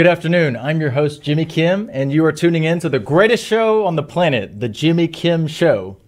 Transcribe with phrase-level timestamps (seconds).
[0.00, 0.56] Good afternoon.
[0.56, 3.96] I'm your host, Jimmy Kim, and you are tuning in to the greatest show on
[3.96, 5.98] the planet, The Jimmy Kim Show.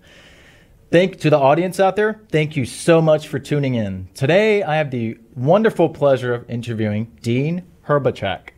[0.91, 2.23] Thank to the audience out there.
[2.31, 4.09] Thank you so much for tuning in.
[4.15, 8.53] Today, I have the wonderful pleasure of interviewing Dean Hrbacek.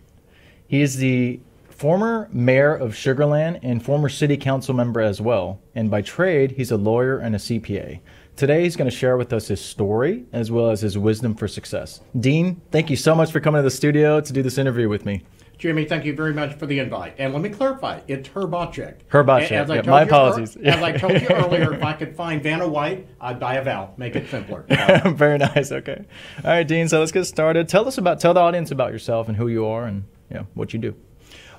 [0.68, 5.60] He is the former mayor of Sugarland and former city council member as well.
[5.74, 7.98] And by trade, he's a lawyer and a CPA.
[8.36, 11.46] Today, he's going to share with us his story as well as his wisdom for
[11.46, 12.00] success.
[12.18, 15.04] Dean, thank you so much for coming to the studio to do this interview with
[15.04, 15.22] me.
[15.58, 17.14] Jimmy, thank you very much for the invite.
[17.18, 19.04] And let me clarify, it's Hrbacek.
[19.10, 19.52] Hrbacek.
[19.52, 20.56] As I Yeah, my you apologies.
[20.64, 23.94] As I told you earlier, if I could find Vanna White, I'd buy a vowel.
[23.96, 24.64] Make it simpler.
[25.06, 25.72] Very nice.
[25.72, 26.04] Okay.
[26.44, 26.88] All right, Dean.
[26.88, 27.68] So let's get started.
[27.68, 30.72] Tell us about, tell the audience about yourself and who you are and yeah, what
[30.72, 30.94] you do.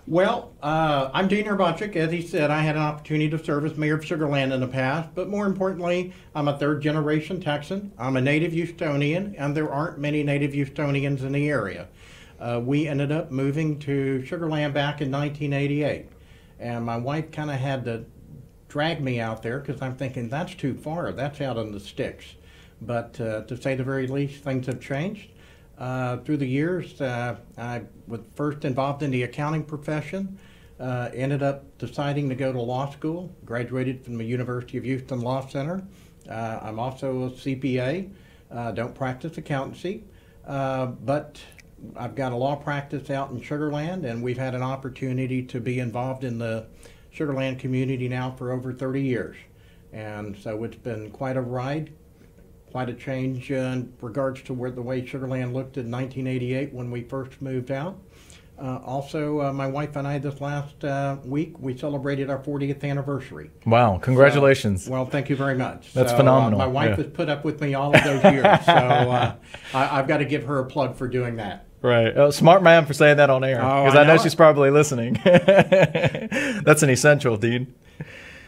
[0.07, 1.95] Well, uh, I'm Dean Hrbacek.
[1.95, 4.67] As he said, I had an opportunity to serve as mayor of Sugarland in the
[4.67, 7.91] past, but more importantly, I'm a third generation Texan.
[7.97, 11.87] I'm a native Houstonian, and there aren't many native Houstonians in the area.
[12.39, 16.07] Uh, we ended up moving to Sugarland back in 1988,
[16.59, 18.05] and my wife kind of had to
[18.67, 21.11] drag me out there because I'm thinking that's too far.
[21.13, 22.25] That's out in the sticks.
[22.81, 25.29] But uh, to say the very least, things have changed.
[25.77, 30.37] Uh, through the years, uh, I was first involved in the accounting profession,
[30.79, 35.21] uh, ended up deciding to go to law school, graduated from the University of Houston
[35.21, 35.83] Law Center.
[36.29, 38.09] Uh, I'm also a CPA,
[38.73, 40.03] don't practice accountancy,
[40.45, 41.41] uh, but
[41.95, 45.79] I've got a law practice out in Sugarland, and we've had an opportunity to be
[45.79, 46.67] involved in the
[47.15, 49.37] Sugarland community now for over 30 years.
[49.93, 51.93] And so it's been quite a ride,
[52.71, 57.03] quite a change in regards to where the way Sugarland looked in 1988 when we
[57.03, 57.97] first moved out.
[58.57, 62.83] Uh, also, uh, my wife and I this last uh, week we celebrated our 40th
[62.83, 63.51] anniversary.
[63.65, 63.97] Wow.
[63.97, 64.87] Congratulations.
[64.87, 65.93] Well, thank you very much.
[65.93, 67.03] That's So, uh, phenomenal, my wife yeah.
[67.03, 69.35] has put up with me all of those years, so uh,
[69.73, 71.64] I, I've got to give her a plug for doing that.
[71.85, 72.17] Right.
[72.17, 73.61] Oh, smart man for saying that on air.
[73.61, 75.21] Oh, Because I I, know know she's probably listening.
[75.23, 77.75] that's an essential, Dean.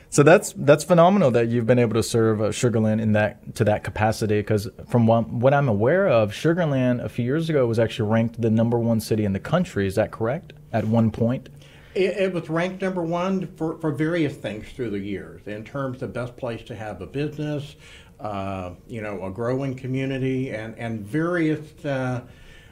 [0.10, 3.64] So that's that's phenomenal that you've been able to serve uh, Sugarland in that to
[3.66, 4.40] that capacity.
[4.40, 8.42] Because from what, what I'm aware of, Sugarland a few years ago was actually ranked
[8.42, 9.86] the number one city in the country.
[9.86, 10.54] Is that correct?
[10.74, 11.50] At one point.
[11.94, 15.96] It, it was ranked number one for, for various things through the years in terms
[16.02, 17.76] of the best place to have a business,
[18.20, 22.22] uh, you know, a growing community, and and various uh,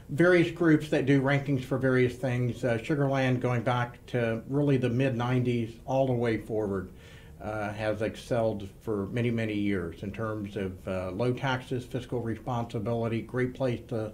[0.08, 2.64] various groups that do rankings for various things.
[2.64, 6.90] Uh, Sugarland, going back to really the mid '90s all the way forward,
[7.42, 13.22] uh, has excelled for many many years in terms of uh, low taxes, fiscal responsibility,
[13.22, 14.12] great place to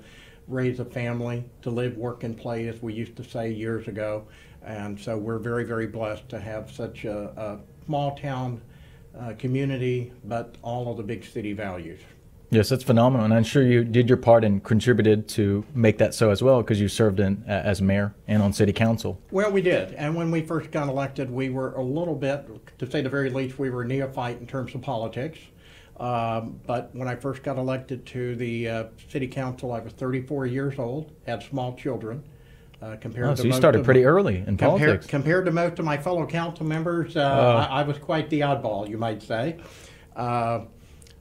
[0.49, 4.27] raise a family, to live, work, and play, as we used to say years ago.
[4.65, 8.61] And so we're very, very blessed to have such a, a small town
[9.19, 12.01] uh, community, but all of the big city values.
[12.53, 16.13] Yes, that's phenomenal, and I'm sure you did your part and contributed to make that
[16.13, 19.19] so as well, because you served in a- as mayor and on city council.
[19.31, 19.95] Well, we did.
[19.95, 22.47] And when we first got elected, we were a little bit,
[22.79, 25.39] to say the very least, we were neophyte in terms of politics.
[25.99, 30.45] Um, but when I first got elected to the uh, city council, I was 34
[30.45, 32.23] years old, had small children.
[32.83, 35.07] Uh, compared Oh, to so you most started pretty early in Compared, politics.
[35.07, 37.73] compared to most of my fellow council members, uh, Oh.
[37.75, 39.57] I, I was quite the oddball, you might say.
[40.15, 40.63] Uh,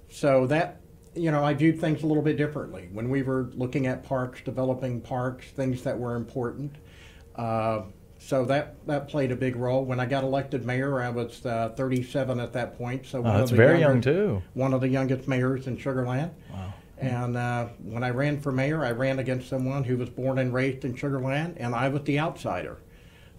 [0.10, 0.81] so that,
[1.16, 2.90] you know, I viewed things a little bit differently.
[2.92, 6.76] When we were looking at parks, developing parks, things that were important.
[7.36, 7.82] Uh,
[8.18, 9.84] so that, that played a big role.
[9.84, 13.06] When I got elected mayor, I was uh, 37 at that point.
[13.06, 14.42] So Oh, one of that's very younger- young too.
[14.54, 16.32] One of the youngest mayors in Sugarland.
[16.54, 16.74] Wow.
[17.00, 20.54] And uh, when I ran for mayor, I ran against someone who was born and
[20.54, 22.78] raised in Sugarland, and I was the outsider.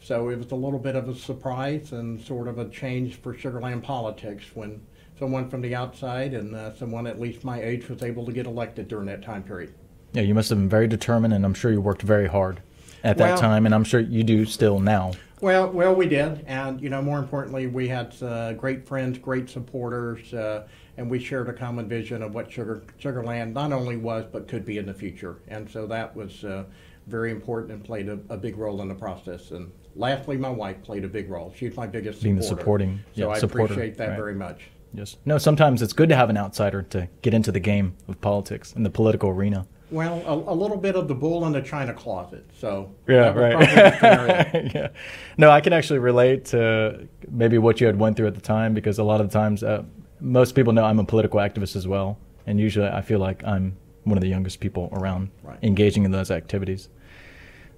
[0.00, 3.32] So it was a little bit of a surprise and sort of a change for
[3.34, 4.80] Sugarland politics when
[5.22, 8.44] someone from the outside and uh, someone at least my age was able to get
[8.44, 9.72] elected during that time period.
[10.14, 12.60] Yeah, you must have been very determined, and I'm sure you worked very hard
[13.04, 15.12] at that Well- time, and I'm sure you do still now.
[15.40, 19.48] Well, well, we did, and you know, more importantly, we had uh, great friends, great
[19.48, 20.66] supporters, uh,
[20.96, 24.64] and we shared a common vision of what Sugar Sugarland not only was but could
[24.64, 25.36] be in the future.
[25.48, 26.64] And so that was uh,
[27.06, 29.50] very important and played a, a big role in the process.
[29.52, 31.52] And lastly, my wife played a big role.
[31.56, 32.60] She's my biggest Being the supporter.
[32.62, 34.16] supporting- so yeah, I supporter, appreciate that right.
[34.16, 34.68] very much.
[34.94, 35.16] Yes.
[35.24, 38.72] No, sometimes it's good to have an outsider to get into the game of politics
[38.74, 39.66] in the political arena.
[39.90, 42.44] Well, a, a little bit of the bull in the china closet.
[42.58, 43.52] So Yeah, right.
[43.52, 44.70] probably the scenario.
[44.74, 44.88] yeah.
[45.36, 48.74] No, I can actually relate to maybe what you had went through at the time
[48.74, 49.82] because a lot of the times, uh,
[50.20, 53.76] most people know I'm a political activist as well, and usually I feel like I'm
[54.04, 55.58] one of the youngest people around Right.
[55.62, 56.88] engaging in those activities.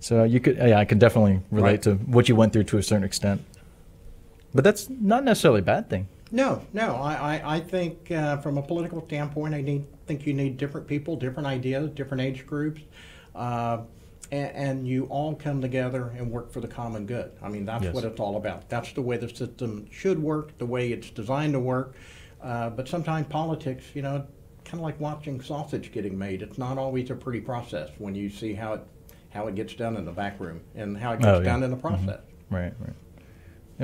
[0.00, 1.82] So you could, yeah, I can definitely relate Right.
[1.82, 3.42] to what you went through to a certain extent.
[4.54, 6.06] But that's not necessarily a bad thing.
[6.34, 6.96] No, no.
[6.96, 10.88] I, I, I think uh, from a political standpoint, I need, think you need different
[10.88, 12.80] people, different ideas, different age groups.
[13.36, 13.82] Uh,
[14.32, 17.30] and, and you all come together and work for the common good.
[17.40, 17.94] I mean, that's Yes.
[17.94, 18.68] what it's all about.
[18.68, 21.94] That's the way the system should work, the way it's designed to work.
[22.42, 24.26] Uh, but sometimes politics, you know,
[24.64, 26.42] kind of like watching sausage getting made.
[26.42, 28.80] It's not always a pretty process when you see how it
[29.30, 31.44] how it gets done in the back room and how it gets Oh, yeah.
[31.44, 32.20] done in the process.
[32.50, 32.92] Right, right.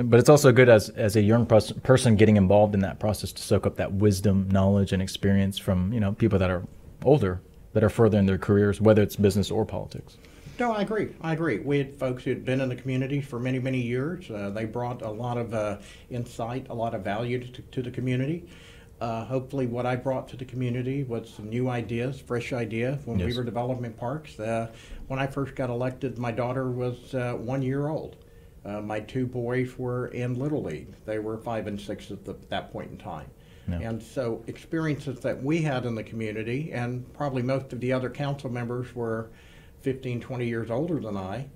[0.03, 3.41] But it's also good as as a young person getting involved in that process to
[3.41, 6.63] soak up that wisdom, knowledge, and experience from you know people that are
[7.03, 7.41] older,
[7.73, 10.17] that are further in their careers, whether it's business or politics.
[10.59, 11.09] No, I agree.
[11.21, 11.59] I agree.
[11.59, 14.29] We had folks who had been in the community for many, many years.
[14.29, 15.77] Uh, they brought a lot of uh,
[16.11, 18.45] insight, a lot of value to, to the community.
[18.99, 23.17] Uh, hopefully, what I brought to the community was some new ideas, fresh ideas when
[23.17, 24.39] we were development parks.
[24.39, 24.67] Uh,
[25.07, 28.17] when I first got elected, my daughter was uh, one year old.
[28.63, 30.93] Uh, my two boys were in Little League.
[31.05, 33.29] They were five and six at the, that point in time.
[33.67, 33.79] Yeah.
[33.79, 38.09] And so, experiences that we had in the community, and probably most of the other
[38.09, 39.29] council members were
[39.81, 41.47] 15, 20 years older than I.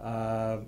[0.00, 0.58] Uh,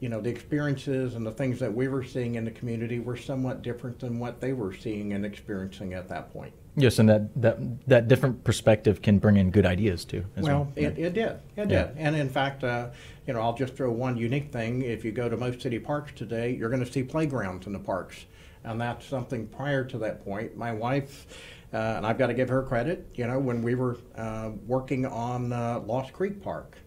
[0.00, 3.16] you know, the experiences and the things that we were seeing in the community were
[3.16, 6.52] somewhat different than what they were seeing and experiencing at that point.
[6.76, 10.24] Yes, and that that that different perspective can bring in good ideas too.
[10.36, 10.98] as Well, it, Right.
[10.98, 11.16] it did.
[11.56, 11.84] It Yeah.
[11.86, 11.90] did.
[11.96, 12.88] And in fact, uh,
[13.26, 14.82] you know, I'll just throw one unique thing.
[14.82, 17.78] If you go to most city parks today, you're going to see playgrounds in the
[17.78, 18.26] parks.
[18.64, 20.56] And that's something prior to that point.
[20.56, 21.26] My wife,
[21.72, 25.06] uh, and I've got to give her credit, you know, when we were uh, working
[25.06, 26.78] on uh, Lost Creek Park.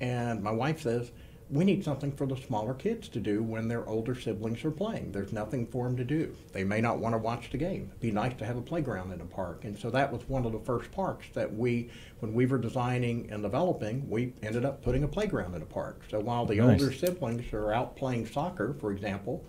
[0.00, 1.10] And my wife says,
[1.48, 5.12] we need something for the smaller kids to do when their older siblings are playing.
[5.12, 6.34] There's nothing for them to do.
[6.52, 7.88] They may not want to watch the game.
[7.90, 9.64] It'd be nice to have a playground in a park.
[9.64, 11.88] And so that was one of the first parks that we,
[12.18, 16.02] when we were designing and developing, we ended up putting a playground in a park.
[16.10, 16.80] So while the Nice.
[16.82, 19.44] older siblings are out playing soccer, for example,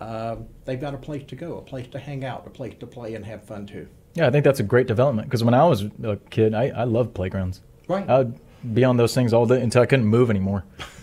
[0.00, 2.86] uh, they've got a place to go, a place to hang out, a place to
[2.86, 3.88] play and have fun too.
[4.14, 6.84] Yeah, I think that's a great development because when I was a kid, I, I
[6.84, 7.60] loved playgrounds.
[7.88, 8.08] Right.
[8.08, 8.40] I would
[8.74, 10.64] be on those things all day until I couldn't move anymore.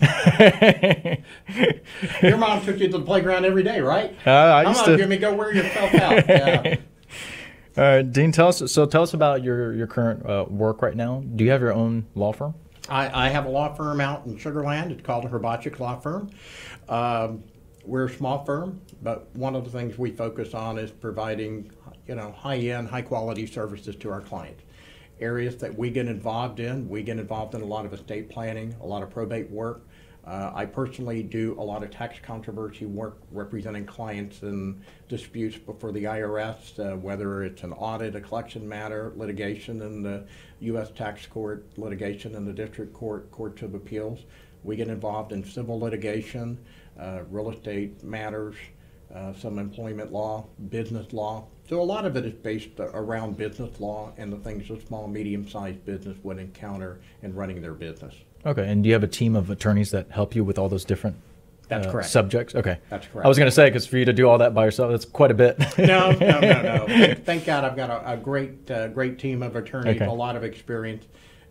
[2.22, 4.14] Your mom took you to the playground every day, right?
[4.26, 4.96] Uh, I Come used on, to.
[4.96, 6.24] Jimmy, go wear yourself out.
[6.28, 6.76] Yeah.
[7.76, 8.62] All right, Dean, tell us.
[8.72, 11.24] So, tell us about your your current uh, work right now.
[11.34, 12.54] Do you have your own law firm?
[12.88, 14.92] I, I have a law firm out in Sugarland.
[14.92, 16.30] It's called Hrbacek Law Firm.
[16.88, 17.42] Um,
[17.84, 21.70] we're a small firm, but one of the things we focus on is providing,
[22.06, 24.62] you know, high-end, high-quality services to our clients.
[25.20, 28.74] Areas that we get involved in, we get involved in a lot of estate planning,
[28.80, 29.86] a lot of probate work.
[30.26, 35.92] Uh, I personally do a lot of tax controversy work representing clients in disputes before
[35.92, 40.24] the IRS, uh, whether it's an audit, a collection matter, litigation in the
[40.60, 40.90] U.S.
[40.90, 44.20] tax court, litigation in the district court, courts of appeals.
[44.62, 46.58] We get involved in civil litigation,
[46.98, 48.56] uh, real estate matters,
[49.14, 51.46] uh, some employment law, business law.
[51.68, 55.08] So a lot of it is based around business law and the things a small,
[55.08, 58.14] medium-sized business would encounter in running their business.
[58.44, 60.84] Okay, and do you have a team of attorneys that help you with all those
[60.84, 61.16] different
[61.68, 62.08] That's uh, correct.
[62.10, 62.54] subjects?
[62.54, 63.24] Okay, That's correct.
[63.24, 65.06] I was going to say because for you to do all that by yourself, that's
[65.06, 65.58] quite a bit.
[65.78, 67.14] no, no, no, no.
[67.24, 70.04] Thank God I've got a, a great, uh, great team of attorneys, Okay.
[70.04, 71.06] a lot of experience,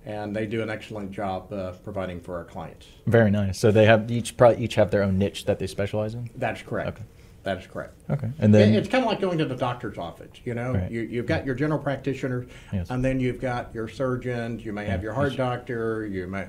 [0.05, 2.85] and they do an excellent job uh, providing for our clients.
[3.07, 3.57] Very nice.
[3.57, 6.29] So they have each probably each have their own niche that they specialize in.
[6.35, 6.89] That's correct.
[6.89, 7.03] Okay.
[7.43, 7.99] That is correct.
[8.09, 10.29] Okay, and then It- it's kind of like going to the doctor's office.
[10.45, 10.89] You know, Right.
[10.89, 12.89] you, you've got your general practitioner, Yes.
[12.89, 14.65] and then you've got your surgeons.
[14.65, 15.37] You may have your heart yes.
[15.37, 16.07] doctor.
[16.07, 16.47] You may,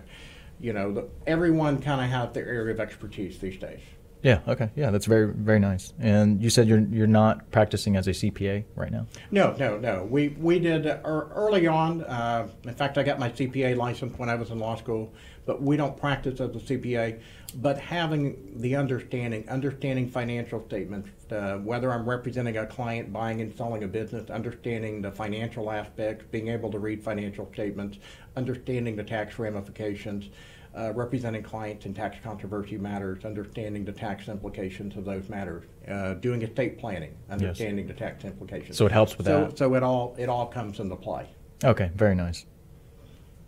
[0.60, 3.80] you know, the, everyone kind of has their area of expertise these days.
[4.22, 5.92] yeah, okay, yeah, that's very very nice.
[6.00, 9.06] And you said you're you're not practicing as a CPA right now.
[9.32, 10.06] No, no, no.
[10.08, 12.02] We we did uh, early on.
[12.04, 15.12] Uh, in fact, I got my CPA license when I was in law school,
[15.46, 17.20] but we don't practice as a CPA.
[17.56, 23.54] But having the understanding, understanding financial statements, uh, whether I'm representing a client buying and
[23.56, 27.98] selling a business, understanding the financial aspects, being able to read financial statements,
[28.36, 30.30] understanding the tax ramifications.
[30.76, 36.14] Uh, representing clients in tax controversy matters, understanding the tax implications of those matters, uh,
[36.14, 38.76] doing estate planning, understanding the tax implications.
[38.76, 39.56] So it helps with So, that.
[39.56, 41.28] so it all it all comes into play.
[41.62, 42.44] Okay, very nice.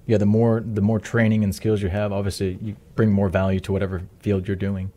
[0.06, 3.60] Yeah, the more the more training and skills you have, obviously you bring more value
[3.60, 4.92] to whatever field you're doing.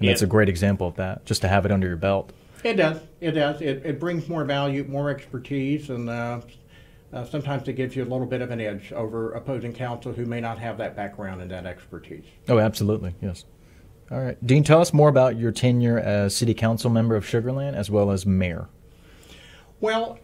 [0.00, 0.26] And that's Yeah.
[0.26, 1.24] a great example of that.
[1.26, 2.32] Just to have it under your belt.
[2.64, 2.98] It does.
[3.20, 3.60] It does.
[3.60, 6.40] It, it brings more value, more expertise, and uh,
[7.12, 10.24] uh, sometimes it gives you a little bit of an edge over opposing counsel who
[10.24, 12.24] may not have that background and that expertise.
[12.48, 13.14] Oh, absolutely.
[13.20, 13.44] Yes.
[14.10, 17.74] All right, Dean, tell us more about your tenure as city council member of Sugarland
[17.74, 18.68] as well as mayor.
[19.80, 20.18] Well,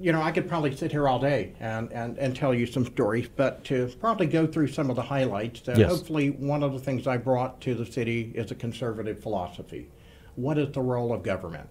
[0.00, 2.86] you know, I could probably sit here all day and, and, and tell you some
[2.86, 5.90] stories, but to probably go through some of the highlights, uh, Yes.
[5.90, 9.90] hopefully one of the things I brought to the city is a conservative philosophy.
[10.36, 11.68] What is the role of government?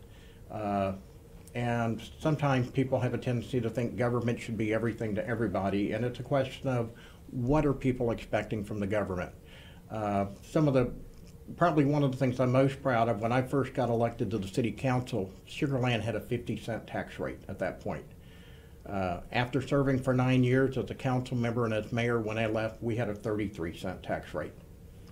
[0.51, 0.93] Uh,
[1.55, 6.05] and sometimes people have a tendency to think government should be everything to everybody, and
[6.05, 6.91] it's a question of
[7.31, 9.31] what are people expecting from the government?
[9.89, 10.91] Uh, some of the
[11.57, 14.37] probably one of the things I'm most proud of when I first got elected to
[14.37, 18.05] the city council, Sugar Land had a 50 cent tax rate at that point.
[18.89, 22.47] Uh, after serving for nine years as a council member and as mayor, when I
[22.47, 24.53] left, we had a 33 cent tax rate.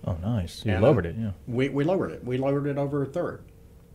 [0.04, 0.64] Oh, nice.
[0.64, 1.30] You And, lowered it, yeah.
[1.46, 2.24] We, we lowered it.
[2.24, 3.44] We lowered it over a third.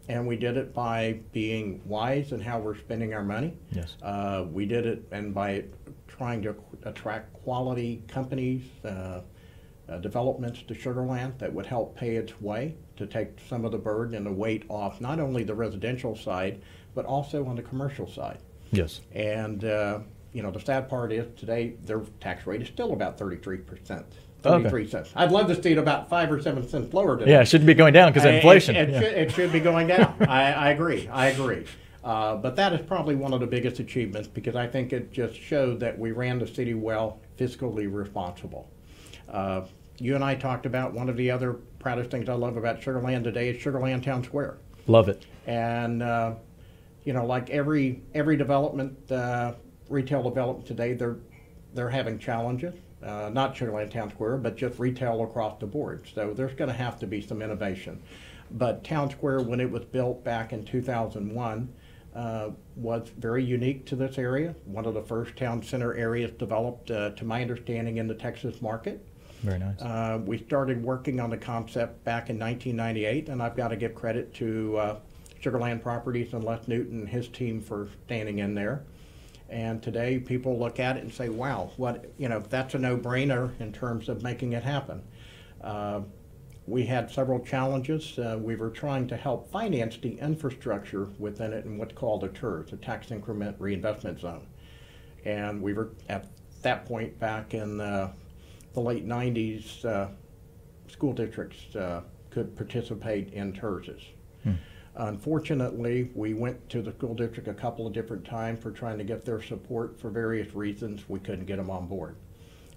[0.09, 3.57] And we did it by being wise in how we're spending our money.
[3.71, 3.95] Yes.
[4.01, 5.65] Uh, we did it and by
[6.07, 9.21] trying to attract quality companies, uh,
[9.89, 13.71] uh, developments to Sugar Land that would help pay its way to take some of
[13.71, 16.61] the burden and the weight off not only the residential side,
[16.95, 18.39] but also on the commercial side.
[18.73, 19.01] Yes.
[19.13, 19.99] And, uh,
[20.33, 24.03] you know, the sad part is today their tax rate is still about 33%.
[24.45, 24.63] Okay.
[24.63, 25.09] 33 cents.
[25.15, 27.31] I'd love to see it about five or seven cents lower today.
[27.31, 28.75] Yeah, it shouldn't be going down because of inflation.
[28.75, 28.99] It, it yeah.
[28.99, 30.15] should, it should be going down.
[30.19, 31.07] I, I agree.
[31.07, 31.65] I agree.
[32.03, 35.39] Uh, but that is probably one of the biggest achievements because I think it just
[35.39, 38.69] showed that we ran the city well, fiscally responsible.
[39.29, 39.61] Uh,
[39.99, 43.01] you and I talked about one of the other proudest things I love about Sugar
[43.01, 44.57] Land today is Sugar Land Town Square.
[44.87, 45.25] Love it.
[45.47, 46.33] And uh,
[47.03, 49.53] you know, like every every development, uh,
[49.89, 51.17] retail development today, they're
[51.73, 52.75] they're having challenges.
[53.03, 56.07] Uh, not Sugarland Town Square, but just retail across the board.
[56.15, 58.01] So there's going to have to be some innovation.
[58.51, 61.73] But Town Square, when it was built back in 2001,
[62.15, 64.55] uh, was very unique to this area.
[64.65, 68.61] One of the first town center areas developed, uh, to my understanding, in the Texas
[68.61, 69.05] market.
[69.41, 69.81] Very nice.
[69.81, 73.95] Uh, we started working on the concept back in 1998, and I've got to give
[73.95, 74.99] credit to uh,
[75.43, 78.83] Sugarland Properties and Les Newton and his team for standing in there.
[79.49, 82.39] And today, people look at it and say, "Wow, what you know?
[82.39, 85.03] That's a no-brainer in terms of making it happen."
[85.61, 86.01] Uh,
[86.65, 88.17] we had several challenges.
[88.17, 92.29] Uh, we were trying to help finance the infrastructure within it in what's called a
[92.29, 94.47] TIRZ, a tax increment reinvestment zone.
[95.25, 96.27] And we were at
[96.61, 98.13] that point back in uh,
[98.73, 100.07] the late 90s, uh,
[100.87, 104.03] school districts uh, could participate in TIRZs.
[104.95, 109.03] Unfortunately, we went to the school district a couple of different times for trying to
[109.03, 111.09] get their support for various reasons.
[111.09, 112.15] We couldn't get them on board.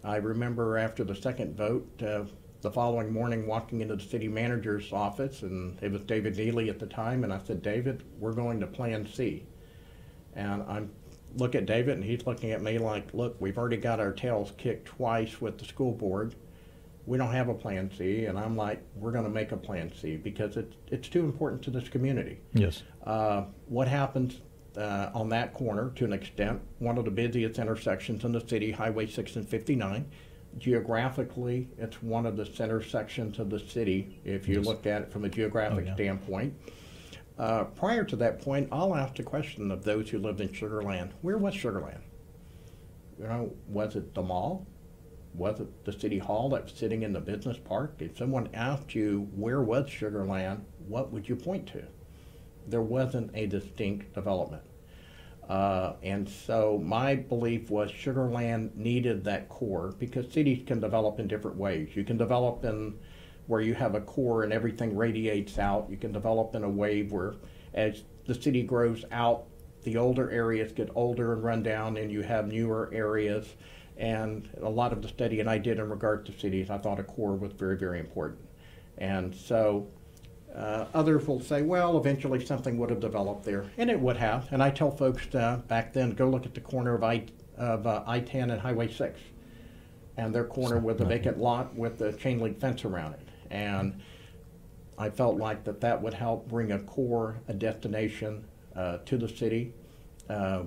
[0.03, 2.25] I remember after the second vote, uh,
[2.63, 6.79] the following morning, walking into the city manager's office, and it was David Neely at
[6.79, 9.45] the time, and I said, David, we're going to Plan C.
[10.35, 10.91] And I'm
[11.37, 14.53] look at David, and he's looking at me like, look, we've already got our tails
[14.57, 16.35] kicked twice with the school board.
[17.07, 19.93] We don't have a Plan C, and I'm like, we're going to make a Plan
[19.95, 22.41] C because it's it's too important to this community.
[22.53, 22.83] yes.
[23.05, 24.41] Uh, what happens
[24.77, 28.73] uh, on that corner, to an extent, one of the busiest intersections in the city,
[28.73, 30.05] Highway 6 and 59.
[30.59, 34.67] Geographically, it's one of the center sections of the city, if you Yes.
[34.67, 35.95] look at it from a geographic Oh, yeah.
[35.95, 36.55] standpoint.
[37.39, 41.11] Uh, prior to that point, I'll ask the question of those who lived in Sugarland
[41.23, 42.01] where was Sugarland?
[43.19, 44.67] You know, was it the mall?
[45.37, 47.97] Was it the city hall that was sitting in the business park?
[47.99, 51.85] If someone asked you where was Sugar Land, what would you point to?
[52.67, 54.63] there wasn't a distinct development.
[55.49, 61.21] Uh, and so my belief was Sugar Land needed that core because cities can develop
[61.21, 61.95] in different ways.
[61.95, 62.99] You can develop in
[63.47, 65.87] where you have a core and everything radiates out.
[65.89, 67.35] You can develop in a wave where
[67.75, 69.45] as the city grows out,
[69.85, 73.55] the older areas get older and run down and you have newer areas.
[73.97, 77.01] And a lot of the study and I did in regard to cities, I thought
[77.01, 78.41] a core was very, very important.
[78.99, 79.89] And so
[80.55, 84.49] uh, others will say, well, eventually something would have developed there, and it would have.
[84.51, 87.27] And I tell folks uh, back then, go look at the corner of I
[87.59, 89.19] of uh, I-10 and Highway 6,
[90.19, 93.29] and their corner with the vacant lot with the chain link fence around it.
[93.51, 94.01] And
[94.99, 99.29] I felt like that that would help bring a core, a destination uh, to the
[99.29, 99.73] city.
[100.29, 100.65] Uh,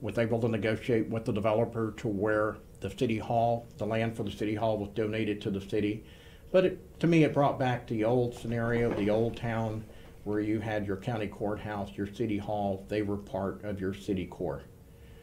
[0.00, 4.22] was able to negotiate with the developer to where the city hall, the land for
[4.22, 6.04] the city hall was donated to the city.
[6.52, 9.84] But it, to me, it brought back the old scenario, the old town
[10.24, 14.26] where you had your county courthouse, your city hall, they were part of your city
[14.26, 14.62] core.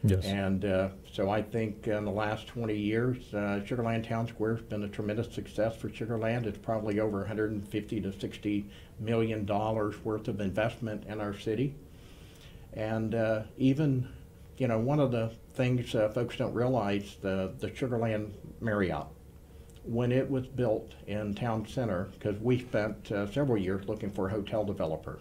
[0.04, 0.24] Yes.
[0.24, 4.64] And uh, so I think in the last 20 years, uh, Sugarland Town Square has
[4.64, 6.46] been a tremendous success for Sugarland.
[6.46, 11.74] It's probably over 150 to 60 million dollars worth of investment in our city.
[12.74, 14.08] And uh, even,
[14.56, 19.08] you know, one of the things uh, folks don't realize, the, the Sugarland Marriott,
[19.82, 24.28] when it was built in town center, because we spent uh, several years looking for
[24.28, 25.18] a hotel developer.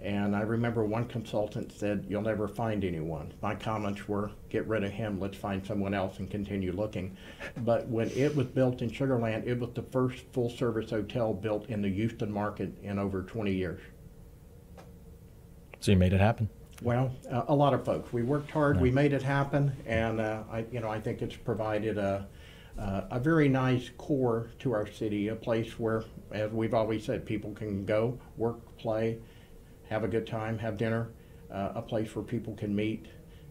[0.00, 3.34] And I remember one consultant said, You'll never find anyone.
[3.42, 7.16] My comments were, Get rid of him, let's find someone else and continue looking.
[7.56, 11.68] But when it was built in Sugarland, it was the first full service hotel built
[11.68, 13.80] in the Houston market in over 20 years.
[15.80, 16.48] So you made it happen.
[16.82, 18.12] Well, uh, a lot of folks.
[18.12, 18.80] We worked hard.
[18.80, 22.28] We made it happen, and uh, I, you know, I think it's provided a,
[22.78, 27.26] uh, a very nice core to our city, a place where, as we've always said,
[27.26, 29.18] people can go, work, play,
[29.88, 31.10] have a good time, have dinner,
[31.52, 33.06] uh, a place where people can meet,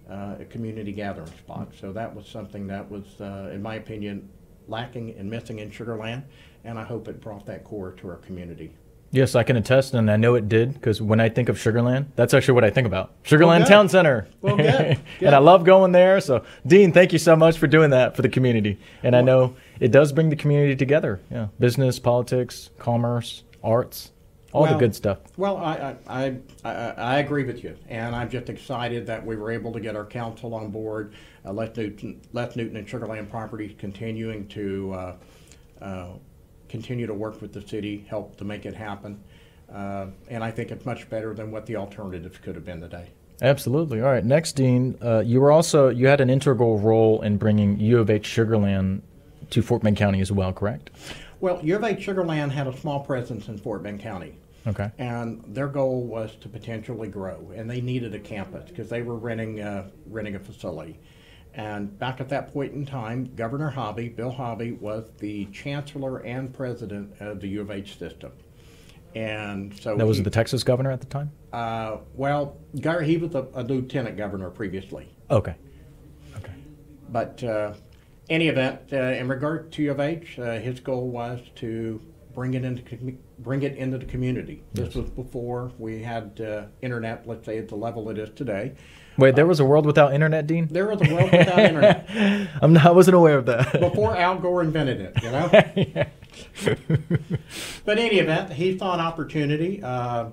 [0.09, 1.73] uh, a community gathering spot.
[1.77, 4.29] So that was something that was, uh, in my opinion,
[4.69, 6.23] lacking and missing in Sugar Land,
[6.63, 8.73] and I hope it brought that core to our community.
[9.11, 12.07] Yes, I can attest, and I know it did because when I think of Sugarland,
[12.15, 13.11] that's actually what I think about.
[13.23, 13.67] Sugarland Well.
[13.67, 14.27] Town Center.
[14.41, 16.19] Well, good, and I love going there.
[16.19, 18.79] So, Dean, thank you so much for doing that for the community.
[19.03, 21.21] And I know it does bring the community together.
[21.31, 24.11] Yeah, business, politics, commerce, arts,
[24.51, 25.19] all the good stuff.
[25.37, 29.51] Well, I, I, I, I agree with you, and I'm just excited that we were
[29.51, 31.13] able to get our council on board.
[31.45, 35.15] Uh, Les Newton, Les Newton and Sugarland Properties continuing to uh,
[35.81, 36.07] uh,
[36.69, 39.21] continue to work with the city, help to make it happen,
[39.71, 43.09] uh, and I think it's much better than what the alternatives could have been today.
[43.41, 44.01] Absolutely.
[44.01, 44.25] All right.
[44.25, 48.09] Next, Dean, uh, you were also you had an integral role in bringing U of
[48.09, 49.01] H Sugarland
[49.51, 50.89] to Fort Bend County as well, correct?
[51.39, 54.35] Well, U of H Sugarland had a small presence in Fort Bend County.
[54.65, 54.91] Okay.
[54.97, 59.15] and their goal was to potentially grow, and they needed a campus because they were
[59.15, 60.99] renting uh, renting a facility.
[61.57, 66.53] And back at that point in time, Governor Hobby, Bill Hobby, was the chancellor and
[66.53, 68.31] president of the U of H system.
[69.15, 71.31] And so That was he- the Texas governor at the time.
[71.51, 75.09] uh, well, he was a, a lieutenant governor previously.
[75.31, 75.55] Okay.
[76.37, 76.53] Okay.
[77.09, 77.73] But uh,
[78.29, 81.99] any event, uh, in regard to U of H, uh, his goal was to
[82.37, 82.83] bring it into
[83.39, 84.61] bring it into the community.
[84.71, 84.95] This Yes.
[84.95, 88.73] was before we had uh, internet, let's say, at the level it is today.
[89.17, 90.67] Wait, there was a world without internet, Dean.
[90.69, 92.05] There was a world without internet
[92.61, 93.79] I'm not, I wasn't aware of that.
[93.79, 95.23] before Al Gore invented it.
[95.23, 96.05] You know.
[97.85, 100.25] But in any event, he saw an opportunity uh,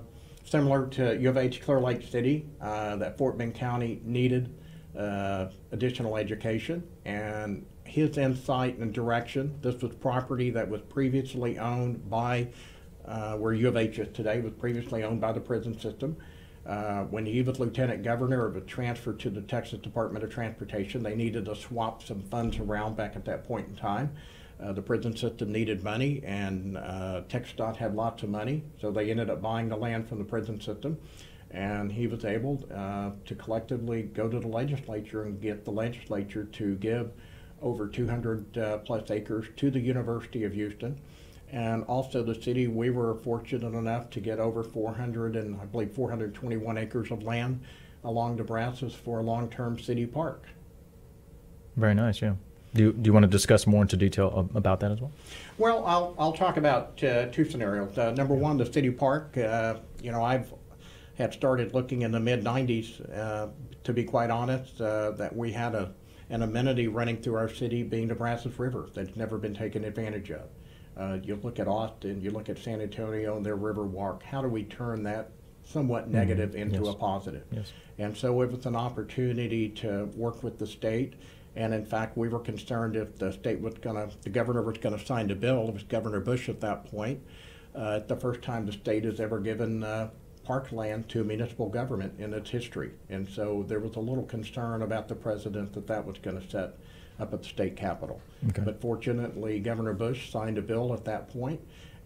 [0.43, 4.53] similar to U of H Clear Lake City uh, that Fort Bend County needed
[4.95, 6.83] uh, additional education.
[7.05, 12.47] And his insight and direction this was property that was previously owned by,
[13.05, 16.17] uh, where U of H is today, was previously owned by the prison system.
[16.65, 21.03] Uh, when he was lieutenant governor, it was transferred to the Texas Department of Transportation.
[21.03, 24.15] They needed to swap some funds around back at that point in time.
[24.61, 29.11] Uh, the prison system needed money, and uh, TxDOT had lots of money, so they
[29.11, 30.97] ended up buying the land from the prison system.
[31.51, 36.45] And he was able uh, to collectively go to the legislature and get the legislature
[36.45, 37.11] to give
[37.65, 40.97] over 200 uh, plus acres to the University of Houston.
[41.51, 45.91] And also the city, we were fortunate enough to get over 400 and I believe
[45.91, 47.61] 421 acres of land
[48.03, 50.43] along the Brazos for a long-term city park.
[51.75, 52.21] Very nice.
[52.21, 52.35] Yeah.
[52.75, 55.11] Do you, do you want to discuss more into detail about that as well?
[55.57, 57.97] Well, I'll, I'll talk about uh, two scenarios.
[57.97, 59.37] Uh, number one, the city park.
[59.37, 60.53] Uh, you know, I've
[61.17, 63.47] had started looking in the mid 90s, uh,
[63.85, 65.93] to be quite honest, uh, that we had a,
[66.29, 70.31] an amenity running through our city being the Brazos River that's never been taken advantage
[70.31, 70.49] of.
[70.97, 74.23] Uh, you look at Austin, you look at San Antonio and their river walk.
[74.23, 75.31] How do we turn that
[75.63, 76.93] somewhat negative into yes.
[76.93, 77.43] a positive?
[77.51, 77.73] Yes.
[77.97, 81.15] And so it was an opportunity to work with the state.
[81.55, 84.77] And in fact, we were concerned if the state was going to, the governor was
[84.77, 85.67] going to sign the bill.
[85.67, 87.21] It was Governor Bush at that point.
[87.73, 90.09] Uh, the first time the state has ever given uh,
[90.45, 92.91] parkland to municipal government in its history.
[93.09, 96.49] And so there was a little concern about the president that that was going to
[96.49, 96.77] set
[97.19, 98.21] up at the state capitol.
[98.49, 98.61] Okay.
[98.63, 101.59] But fortunately, Governor Bush signed a bill at that point.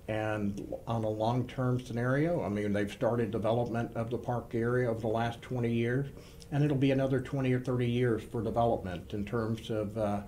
[0.08, 5.00] And on a long-term scenario, I mean, they've started development of the park area over
[5.00, 6.08] the last 20 years,
[6.52, 10.22] and it'll be another 20 or 30 years for development in terms of uh,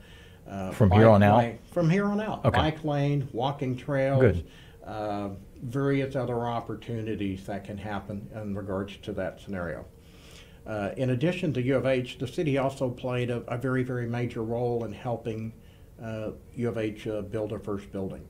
[0.47, 1.45] uh, From here on out?
[1.71, 2.55] From here on out, Okay.
[2.59, 4.45] bike lane, walking trails, Good.
[4.85, 5.29] uh,
[5.61, 9.85] various other opportunities that can happen in regards to that scenario.
[10.65, 14.07] Uh, in addition to U of H, the city also played a, a very, very
[14.07, 15.53] major role in helping
[16.03, 18.27] uh, U of H uh, build their first building.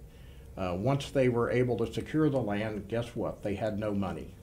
[0.58, 3.42] Uh, once they were able to secure the land, guess what?
[3.44, 4.34] They had no money.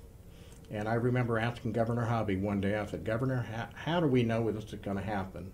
[0.71, 4.23] And I remember asking Governor Hobby one day, I said, Governor, how, how do we
[4.23, 5.51] know this is going to happen?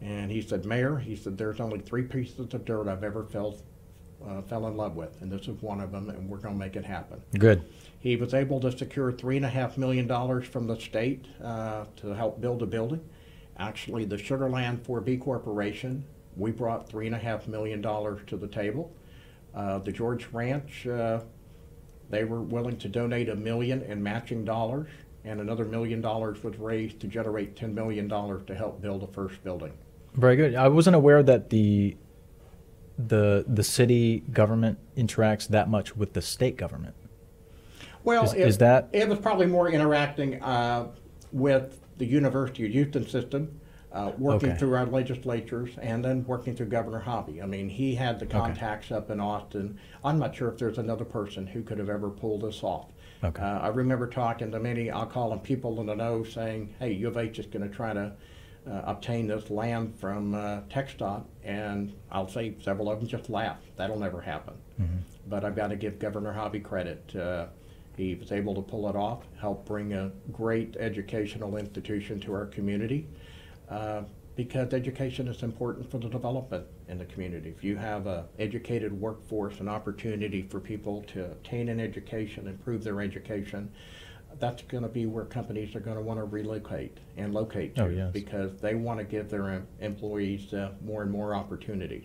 [0.00, 3.62] And he said, Mayor, he said, there's only three pieces of dirt I've ever felt,
[4.26, 6.58] uh, fell in love with, and this is one of them, and we're going to
[6.58, 7.22] make it happen.
[7.38, 7.64] Good.
[7.98, 11.84] He was able to secure three and a half million dollars from the state uh,
[11.96, 13.00] to help build a building.
[13.58, 16.04] Actually, the Sugarland 4B Corporation,
[16.36, 18.92] we brought three and a half million dollars to the table.
[19.54, 21.20] Uh, the George Ranch, uh,
[22.08, 24.88] they were willing to donate a million in matching dollars,
[25.24, 29.42] and another million dollars was raised to generate $10 million to help build the first
[29.44, 29.72] building.
[30.14, 30.54] Very good.
[30.54, 31.96] I wasn't aware that the
[33.08, 36.94] the the city government interacts that much with the state government.
[38.04, 40.88] Well, Is- it, is that- it was probably more interacting uh,
[41.32, 43.60] with the University of Houston system
[43.92, 44.58] uh, working Okay.
[44.58, 47.42] through our legislatures and then working through Governor Hobby.
[47.42, 49.78] I mean, he had the contacts up in Austin.
[50.04, 52.86] I'm not sure if there's another person who could have ever pulled this off.
[53.22, 53.42] Okay.
[53.42, 56.92] Uh, I remember talking to many, I'll call them people in the know, saying, hey,
[56.92, 58.12] U of H is going to try to
[58.66, 63.64] uh, obtain this land from uh, TxDOT, and I'll say several of them just laughed.
[63.76, 64.54] That'll never happen.
[65.28, 67.14] But I've got to give Governor Hobby credit.
[67.14, 67.46] Uh,
[67.96, 72.46] he was able to pull it off, help bring a great educational institution to our
[72.46, 73.06] community,
[73.68, 74.02] uh,
[74.36, 77.50] because education is important for the development in the community.
[77.50, 82.82] If you have a educated workforce, an opportunity for people to obtain an education, improve
[82.84, 83.70] their education,
[84.40, 87.84] that's going to be where companies are going to want to relocate and locate to
[87.84, 88.10] Oh, yes.
[88.12, 92.04] because they want to give their em- employees uh, more and more opportunities.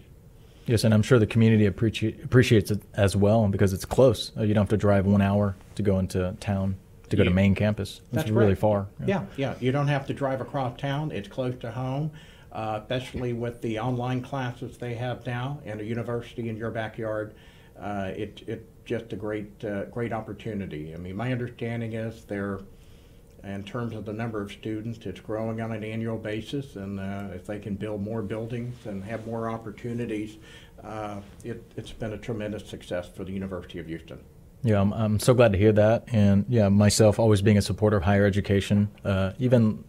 [0.67, 4.31] Yes, and I'm sure the community appreciate, appreciates it as well because it's close.
[4.37, 6.75] Uh, you don't have to drive one hour to go into town
[7.09, 8.01] to go to main campus.
[8.05, 8.57] It's That's really right.
[8.57, 8.87] far.
[9.05, 9.53] Yeah, yeah.
[9.59, 11.11] You don't have to drive across town.
[11.11, 12.09] It's close to home,
[12.51, 17.35] uh, especially with the online classes they have now and a university in your backyard.
[17.79, 20.93] Uh, it it just a great uh, great opportunity.
[20.93, 22.59] I mean, my understanding is they're
[23.43, 27.27] in terms of the number of students, it's growing on an annual basis, and uh,
[27.33, 30.37] if they can build more buildings and have more opportunities,
[30.83, 34.19] uh, it, it's been a tremendous success for the University of Houston.
[34.63, 36.05] Yeah, I'm, I'm so glad to hear that.
[36.11, 39.83] And yeah, myself always being a supporter of higher education, uh, even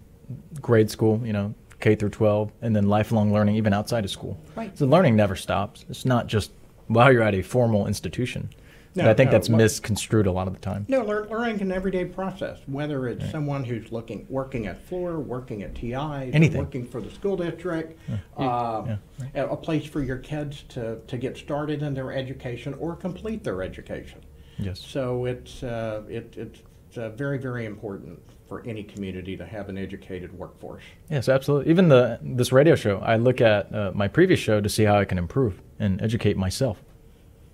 [0.60, 4.38] grade school, you know, K through 12, and then lifelong learning, even outside of school.
[4.54, 4.76] Right.
[4.76, 5.86] So learning never stops.
[5.88, 6.50] It's not just
[6.88, 8.50] while you're at a formal institution.
[8.96, 10.86] No, I think no, that's misconstrued a lot of the time.
[10.88, 15.62] No, learn, learning an everyday process, whether it's someone who's looking, working at Fluor, working
[15.62, 16.58] at TI, Anything.
[16.58, 18.96] working for the school district, Yeah, uh,
[19.34, 22.96] yeah, a, a place for your kids to, to get started in their education or
[22.96, 24.20] complete their education.
[24.58, 24.80] Yes.
[24.80, 26.62] So it's, uh, it, it's
[26.96, 30.84] uh, very, very important for any community to have an educated workforce.
[31.10, 31.70] Yes, absolutely.
[31.70, 34.96] Even the this radio show, I look at uh, my previous show to see how
[34.96, 36.80] I can improve and educate myself.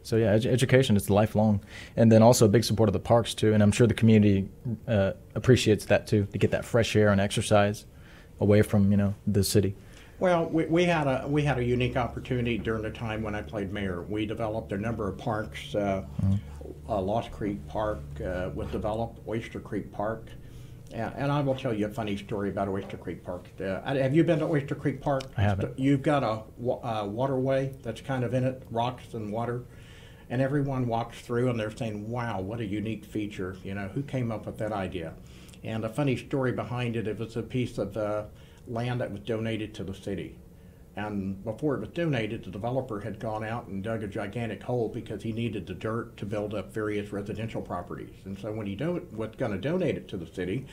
[0.03, 1.61] So yeah, edu- education is lifelong,
[1.97, 3.55] and then also a big support of the parks too.
[3.55, 4.49] And I'm sure the community
[4.89, 7.87] uh, appreciates that too to get that fresh air and exercise
[8.41, 9.75] away from you know the city.
[10.19, 13.43] Well, we, we had a we had a unique opportunity during the time when I
[13.43, 14.03] played mayor.
[14.03, 15.75] We developed a number of parks.
[15.75, 16.05] Uh,
[16.89, 19.21] uh, Lost Creek Park uh, was developed.
[19.27, 20.29] Oyster Creek Park,
[20.93, 23.47] and, and I will tell you a funny story about Oyster Creek Park.
[23.61, 25.25] Uh, have you been to Oyster Creek Park?
[25.37, 25.77] I haven't.
[25.79, 29.65] You've got a uh, waterway that's kind of in it, rocks and water,
[30.33, 34.03] and everyone walks through and they're saying, "Wow, what a unique feature!" You know, who
[34.03, 35.13] came up with that idea?
[35.63, 38.25] And a funny story behind it, it was a piece of uh,
[38.67, 40.39] land that was donated to the city.
[40.97, 44.89] And before it was donated, the developer had gone out and dug a gigantic hole
[44.89, 48.15] because he needed the dirt to build up various residential properties.
[48.25, 50.65] And so when he do- was going to donate it to the city,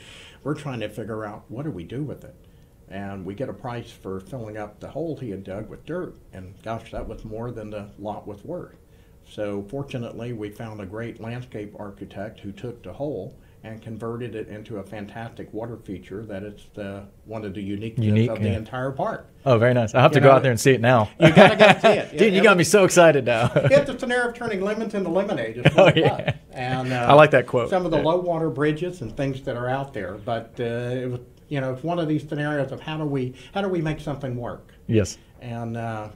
[0.42, 2.34] we're trying to figure out what do we do with it.
[2.88, 6.14] And we get a price for filling up the hole he had dug with dirt.
[6.32, 8.76] And gosh, that was more than the lot was worth.
[9.30, 14.48] So fortunately, we found a great landscape architect who took the hole and converted it
[14.48, 18.48] into a fantastic water feature that it's the, one of the uniqueness Unique, of the
[18.48, 18.56] yeah.
[18.56, 19.28] entire park.
[19.44, 19.94] Oh, very nice.
[19.94, 21.10] I'll have to You go out there and see it now.
[21.20, 22.16] You gotta go see it.
[22.18, 23.52] Dude, you got me so excited now.
[23.54, 25.60] It's a scenario of turning lemons into lemonade.
[25.76, 26.36] Oh, yeah.
[26.52, 27.68] And uh, I like that quote.
[27.70, 28.04] Some of the Yeah.
[28.04, 31.74] low water bridges and things that are out there, but uh, it was, you know,
[31.74, 34.72] it's one of these scenarios of how do we how do we make something work?
[34.86, 35.18] yes.
[35.42, 36.08] And uh,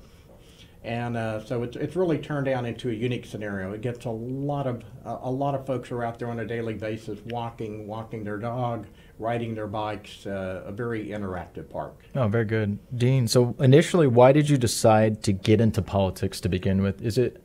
[0.84, 3.72] and uh, so it's, it's really turned down into a unique scenario.
[3.72, 6.46] It gets a lot of a a lot of folks are out there on a
[6.46, 8.86] daily basis, walking, walking their dog,
[9.18, 10.26] riding their bikes.
[10.26, 12.02] Uh, a very interactive park.
[12.14, 13.26] Oh, very good, Dean.
[13.26, 17.00] So initially, why did you decide to get into politics to begin with?
[17.00, 17.42] Is it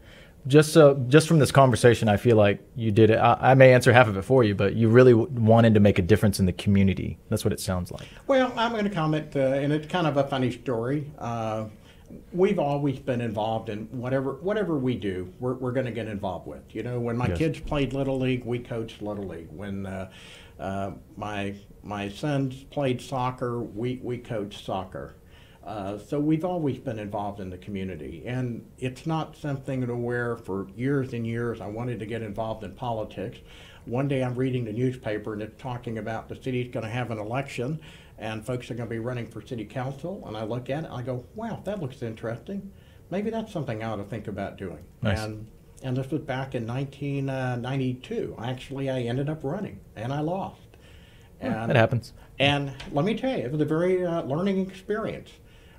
[0.47, 2.09] just so just from this conversation?
[2.09, 3.17] I feel like you did it.
[3.17, 5.97] I, I may answer half of it for you, but you really wanted to make
[5.97, 7.17] a difference in the community.
[7.29, 8.07] That's what it sounds like.
[8.27, 11.11] Well, I'm going to comment, uh, and it's kind of a funny story.
[11.17, 11.65] Uh,
[12.31, 15.31] we've always been involved in whatever whatever we do.
[15.39, 16.63] We're, we're going to get involved with.
[16.73, 17.37] You know, when my Yes.
[17.37, 19.49] kids played little league, we coached little league.
[19.51, 20.09] When uh,
[20.59, 25.15] uh, my my sons played soccer, we we coached soccer.
[25.63, 30.37] Uh, so we've always been involved in the community, and it's not something to where
[30.37, 33.39] for years and years I wanted to get involved in politics.
[33.85, 37.11] One day I'm reading the newspaper and it's talking about the city's going to have
[37.11, 37.79] an election,
[38.19, 40.23] and folks are going to be running for city council.
[40.27, 42.71] And I look at it, I go, "Wow, that looks interesting.
[43.09, 45.19] Maybe that's something I ought to think about doing." Nice.
[45.19, 45.47] And
[45.81, 48.35] and this was back in 1992.
[48.41, 50.59] Actually, I ended up running, and I lost.
[51.41, 52.11] And It happens.
[52.37, 55.31] and let me tell you, it was a very uh, learning experience.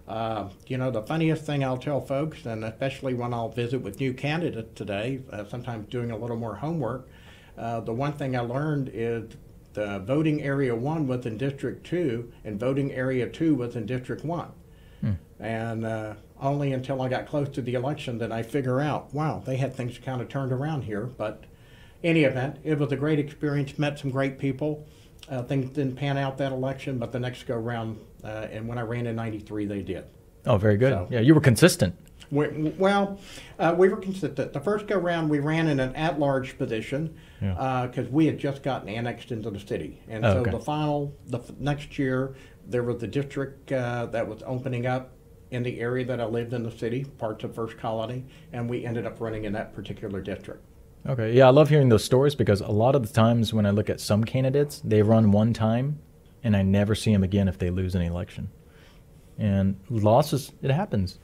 [0.08, 4.00] Uh, you know, the funniest thing I'll tell folks, and especially when I'll visit with
[4.00, 7.08] new candidates today, uh, sometimes doing a little more homework,
[7.58, 9.30] uh, the one thing I learned is
[9.72, 14.24] the voting area one was in District Two, and voting area two was in District
[14.24, 14.52] One.
[15.38, 19.42] And uh, only until I got close to the election did I figure out, wow,
[19.44, 21.04] they had things kind of turned around here.
[21.04, 21.44] But
[22.04, 23.78] any event, it was a great experience.
[23.78, 24.86] Met some great people.
[25.28, 28.78] Uh, things didn't pan out that election, but the next go round, uh, and when
[28.78, 30.04] I ran in '93, they did.
[30.46, 30.92] Oh, very good.
[30.92, 31.94] So- Yeah, you were consistent.
[32.30, 32.46] We,
[32.78, 33.18] well,
[33.58, 34.52] uh, we were consistent.
[34.52, 37.88] The first go round, we ran in an at-large position Yeah.
[37.90, 40.50] because we had just gotten annexed into the city, and Oh, so okay.
[40.52, 42.34] the final, the f- next year,
[42.68, 45.10] there was the district uh, that was opening up
[45.50, 48.84] in the area that I lived in the city, parts of First Colony, and we
[48.86, 50.62] ended up running in that particular district.
[51.08, 51.32] Okay.
[51.34, 53.90] Yeah, I love hearing those stories because a lot of the times when I look
[53.90, 55.98] at some candidates, they run one time
[56.44, 58.50] and I never see them again if they lose an election.
[59.40, 61.18] And losses, it happens.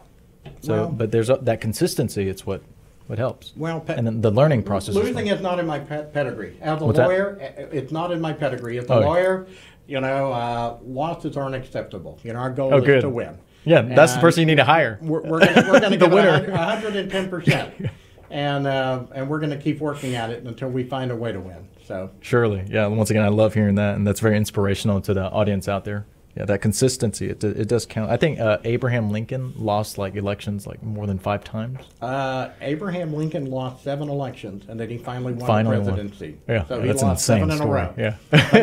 [0.63, 2.29] So, Well- but there's a, that consistency.
[2.29, 2.63] It's what
[3.07, 3.53] what helps.
[3.57, 4.89] Well, pe- and then the learning process.
[4.89, 5.27] is Losing fun.
[5.29, 6.57] is not in my pe- pedigree.
[6.61, 8.79] As a What's lawyer, i- it's not in my pedigree.
[8.79, 9.07] As a Oh, yeah.
[9.07, 9.47] lawyer,
[9.87, 12.19] you know, uh, losses aren't acceptable.
[12.25, 13.03] You know, our goal Oh, is good.
[13.03, 13.39] to win.
[13.65, 14.99] Yeah, that's the person you need to hire.
[15.03, 16.51] We're, we're gonna, we're The winner.
[16.57, 17.75] hundred and ten percent,
[18.31, 21.39] and uh, and we're gonna keep working at it until we find a way to
[21.41, 21.69] win.
[21.85, 22.65] So Surely.
[22.69, 22.87] Yeah.
[22.89, 26.07] Once again, I love hearing that, and that's very inspirational to the audience out there.
[26.37, 28.11] Yeah, that consistency, it, it does count.
[28.11, 31.79] I think uh, Abraham Lincoln lost like elections like more than five times.
[32.03, 35.95] uh, Abraham Lincoln lost seven elections, and then he finally won Finally the won.
[35.95, 36.39] presidency.
[36.47, 37.95] Yeah, so he that's an lost insane seven in a row.
[37.97, 38.17] Yeah.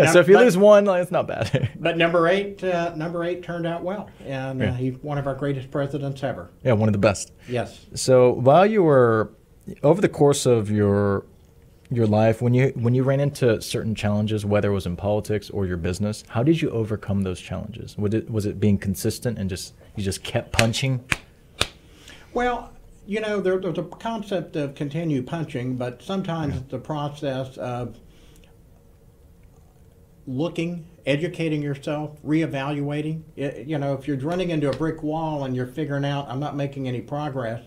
[0.14, 1.72] So if you but- lose one, like, it's not bad.
[1.80, 4.76] But number eight, uh, number eight turned out well, and uh, Yeah.
[4.76, 6.52] he's one of our greatest presidents ever.
[6.64, 7.32] yeah, one of the best.
[7.50, 7.86] Yes.
[7.96, 9.32] So while you were
[9.82, 11.26] over the course of your
[11.90, 15.50] your life, when you when you ran into certain challenges, whether it was in politics
[15.50, 17.98] or your business, how did you overcome those challenges?
[17.98, 21.04] Was it was it being consistent and just you just kept punching?
[22.34, 22.72] Well,
[23.06, 28.00] you know, there, there's a concept of continue punching, but sometimes it's the process of
[30.26, 33.24] looking, educating yourself, reevaluating.
[33.38, 36.40] I- you know, if you're running into a brick wall and you're figuring out I'm
[36.40, 37.62] not making any progress,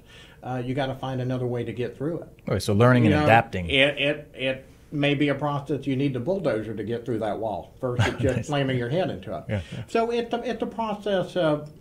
[0.46, 2.28] uh, you got to find another way to get through it.
[2.48, 3.68] Okay, so learning You and know, adapting.
[3.68, 7.38] It, it, it may be a process you need the bulldozer to get through that
[7.38, 9.44] wall versus just slamming your head into it.
[9.48, 9.82] Yeah, yeah.
[9.88, 11.72] So it's a, it's a process of,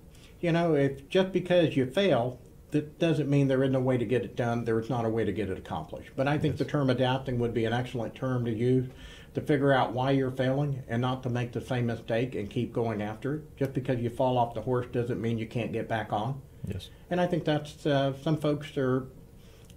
[0.41, 2.39] you know, if just because you fail,
[2.71, 4.65] that doesn't mean there isn't a way to get it done.
[4.65, 6.12] There's not a way to get it accomplished.
[6.15, 8.89] But I think the term adapting would be an excellent term to use
[9.36, 12.73] to figure out why you're failing and not to make the same mistake and keep
[12.73, 13.58] going after it.
[13.58, 16.41] Just because you fall off the horse doesn't mean you can't get back on.
[16.67, 16.89] Yes.
[17.10, 19.08] And I think that's uh, some folks are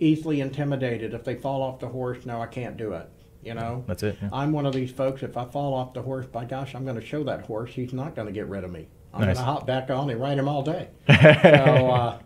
[0.00, 2.24] easily intimidated if they fall off the horse.
[2.26, 3.08] No, I can't do it.
[3.42, 4.30] You know, That's it, yeah.
[4.32, 5.22] I'm one of these folks.
[5.22, 7.92] If I fall off the horse, by gosh, I'm going to show that horse he's
[7.92, 8.88] not going to get rid of me.
[9.14, 9.36] I'm Nice.
[9.36, 10.88] going to hop back on and ride him all day.
[11.06, 12.18] so uh,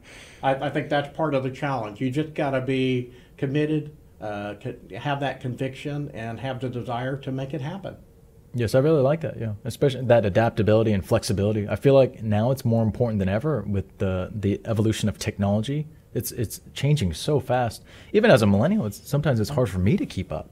[0.42, 2.00] I, I think that's part of the challenge.
[2.00, 4.54] You just got to be committed, uh,
[4.96, 7.96] have that conviction, and have the desire to make it happen.
[8.54, 9.38] Yes, I really like that.
[9.38, 11.66] Yeah, especially that adaptability and flexibility.
[11.68, 15.86] I feel like now it's more important than ever with the the evolution of technology.
[16.14, 17.82] It's it's changing so fast.
[18.12, 20.50] Even as a millennial, it's sometimes it's hard for me to keep up.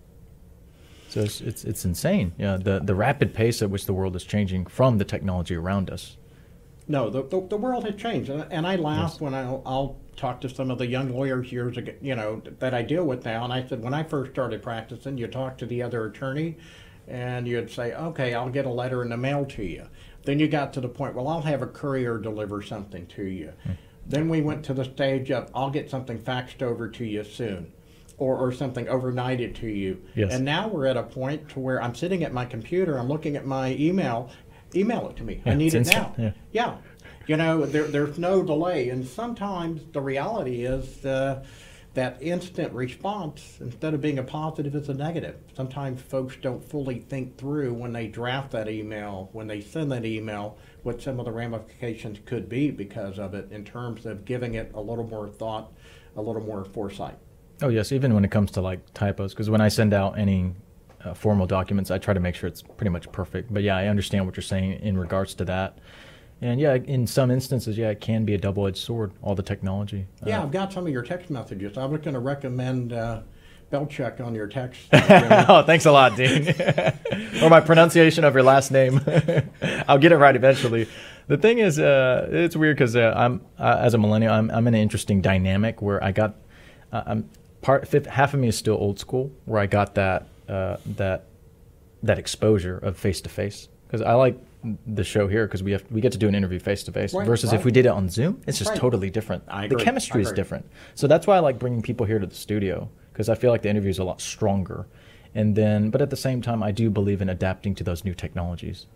[1.09, 2.33] So it's it's, it's insane.
[2.39, 5.91] Yeah, the the rapid pace at which the world is changing from the technology around
[5.91, 6.17] us.
[6.89, 9.21] No, the, the, the world has changed, and, and I laugh Yes.
[9.21, 12.75] when I'll, I'll talk to some of the young lawyers years ago, you know, that
[12.75, 13.45] I deal with now.
[13.45, 16.57] And I said, when I first started practicing, you talk to the other attorney,
[17.09, 19.87] and you'd say, okay, I'll get a letter in the mail to you.
[20.25, 23.53] Then you got to the point, well, I'll have a courier deliver something to you.
[23.65, 23.73] Hmm.
[24.07, 27.73] Then we went to the stage of, I'll get something faxed over to you soon.
[28.19, 30.03] Or, or something overnighted to you.
[30.15, 30.35] Yes.
[30.35, 33.35] And now we're at a point to where I'm sitting at my computer, I'm looking
[33.35, 34.31] at my email,
[34.75, 35.41] email it to me.
[35.47, 36.25] I need it instant, now.
[36.25, 36.33] yeah.
[36.53, 36.77] Yeah,
[37.27, 41.43] you know, there, there's no delay, and sometimes the reality is uh,
[41.95, 45.37] that instant response, instead of being a positive, is a negative.
[45.57, 50.05] Sometimes folks don't fully think through when they draft that email, when they send that
[50.05, 54.55] email, what some of the ramifications could be because of it, in terms of giving
[54.55, 55.73] it a little more thought,
[56.17, 57.19] a little more foresight.
[57.61, 60.55] Oh yes, even when it comes to like typos, because when I send out any
[61.05, 63.53] uh, formal documents, I try to make sure it's pretty much perfect.
[63.53, 65.79] But yeah, I understand what you're saying in regards to that.
[66.43, 69.13] And yeah, in some instances, yeah, it can be a double-edged sword.
[69.23, 70.07] All the technology.
[70.23, 71.77] Uh, Yeah, I've got some of your text messages.
[71.77, 73.21] I was going to recommend uh,
[73.71, 74.81] Belichick on your text.
[74.93, 76.49] Oh, thanks a lot, Dean.
[77.43, 79.01] or my pronunciation of your last name.
[79.89, 80.89] I'll get it right eventually.
[81.27, 84.67] The thing is, uh, it's weird because uh, I'm uh, as a millennial, I'm, I'm
[84.67, 86.37] in an interesting dynamic where I got,
[86.93, 87.31] uh, I'm
[87.63, 91.27] part fifth, half of me is still old school, where I got that uh, that
[92.03, 94.37] that exposure of face to face because I like
[94.87, 97.15] the show here because we have we get to do an interview face to face
[97.15, 98.79] Right, versus if we did it on Zoom, it's just Right.
[98.79, 99.43] totally different.
[99.49, 100.67] I the chemistry is different.
[100.95, 103.63] So that's why I like bringing people here to the studio because I feel like
[103.63, 104.87] the interview is a lot stronger.
[105.33, 108.13] and then but at the same time i do believe in adapting to those new
[108.15, 108.87] technologies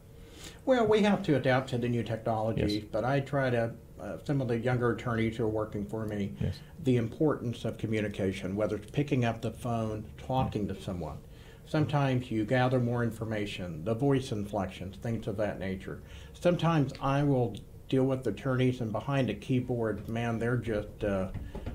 [0.66, 2.84] Well, we have to adapt to the new technology, Yes.
[2.90, 6.32] but I try to, uh, some of the younger attorneys who are working for me,
[6.40, 6.58] Yes.
[6.82, 11.18] the importance of communication, whether it's picking up the phone, talking to someone.
[11.66, 16.02] Sometimes you gather more information, the voice inflections, things of that nature.
[16.34, 17.56] Sometimes I will
[17.88, 21.28] deal with attorneys and behind a keyboard, man, they're just, uh,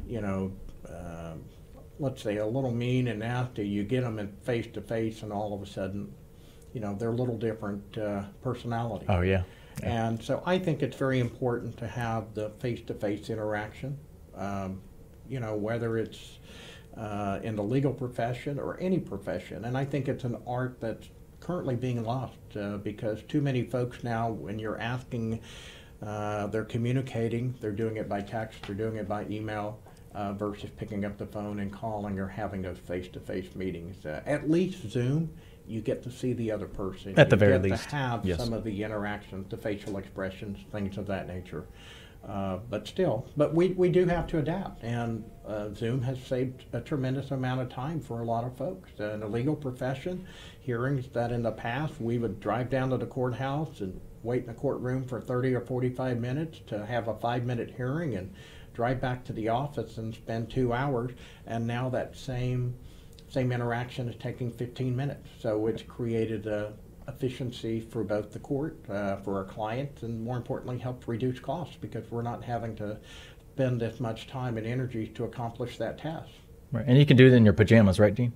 [0.08, 0.52] you know,
[0.88, 1.34] uh,
[2.00, 3.68] let's say a little mean and nasty.
[3.68, 6.14] You get them in face to face, and all of a sudden,
[6.74, 9.06] you know, they're a little different uh, personality.
[9.10, 9.44] oh yeah
[9.84, 13.98] And so I think it's very important to have the face-to-face interaction.
[14.36, 14.82] Um,
[15.28, 16.40] you know, whether it's
[16.98, 19.66] uh, in the legal profession or any profession.
[19.66, 24.04] And I think it's an art that's currently being lost uh, because too many folks
[24.04, 25.42] now, when you're asking,
[26.02, 29.80] uh, they're communicating, they're doing it by text, they're doing it by email.
[30.16, 34.04] Uh, versus picking up the phone and calling or having those face-to-face meetings.
[34.04, 35.30] Uh, at least Zoom,
[35.68, 37.14] you get to see the other person.
[37.18, 38.40] At the very get least, to have yes.
[38.40, 41.66] some of the interactions, the facial expressions, things of that nature.
[42.28, 46.66] Uh, but still, but we, we do have to adapt, and uh, Zoom has saved
[46.74, 48.90] a tremendous amount of time for a lot of folks.
[49.00, 50.28] Uh, in the legal profession,
[50.60, 54.48] hearings that in the past we would drive down to the courthouse and wait in
[54.48, 58.34] the courtroom for 30 or 45 minutes to have a five minute hearing and
[58.74, 61.12] drive back to the office and spend two hours,
[61.48, 62.76] and now that same
[63.30, 65.30] same interaction is taking 15 minutes.
[65.40, 66.74] So it's created a
[67.10, 71.76] efficiency for both the court, uh, for our client, and more importantly, help reduce costs
[71.82, 72.98] because we're not having to
[73.54, 76.30] spend as much time and energy to accomplish that task.
[76.72, 76.86] right.
[76.88, 78.32] and you can do it in your pajamas right dean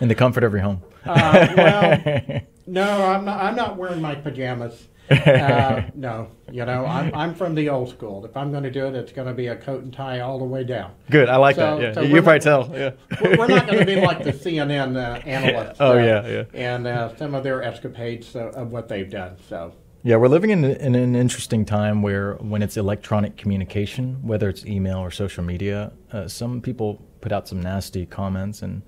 [0.00, 3.42] in the comfort of your home Uh, well, no, I'm not.
[3.42, 4.86] I'm not wearing my pajamas.
[5.10, 8.24] Uh, no, you know, I'm, I'm from the old school.
[8.24, 10.38] If I'm going to do it, it's going to be a coat and tie all
[10.38, 10.92] the way down.
[11.10, 13.66] good i like So- that yeah so you probably not- tell yeah We're we're not
[13.66, 15.76] going to be like the CNN uh, analysts.
[15.80, 16.44] Oh, uh, yeah, yeah.
[16.54, 19.36] And uh, some of their escapades uh, of what they've done.
[19.48, 24.48] So, Yeah, we're living in, in an interesting time where when it's electronic communication, whether
[24.48, 28.82] it's email or social media, uh, some people put out some nasty comments, and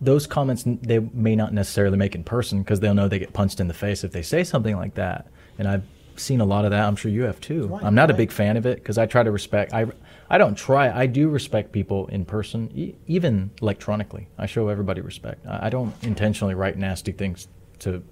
[0.00, 3.58] those comments they may not necessarily make in person because they'll know they get punched
[3.60, 5.26] in the face if they say something like that.
[5.58, 5.84] And I've
[6.16, 6.84] seen a lot of that.
[6.84, 7.68] I'm sure you have too.
[7.68, 9.72] Right, I'm not a big fan of it because I try to respect.
[9.72, 9.86] I
[10.28, 10.90] I don't try.
[10.90, 14.28] I do respect people in person, e- even electronically.
[14.38, 15.46] I show everybody respect.
[15.46, 17.48] I, I don't intentionally write nasty things
[17.80, 18.02] to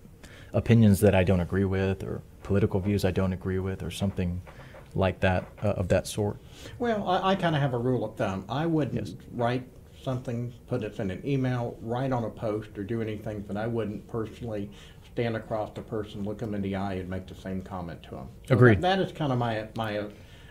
[0.55, 4.41] opinions that I don't agree with or political views I don't agree with or something
[4.95, 6.39] like that uh, of that sort.
[6.79, 8.45] well, I, I kind of have a rule of thumb.
[8.49, 9.15] I wouldn't Yes.
[9.33, 9.63] write
[10.03, 13.67] something, put it in an email, write on a post, or do anything that I
[13.67, 14.71] wouldn't personally
[15.13, 18.11] stand across the person, look them in the eye, and make the same comment to
[18.11, 18.29] them.
[18.49, 18.81] Agreed.
[18.81, 20.09] that is kind of my my uh,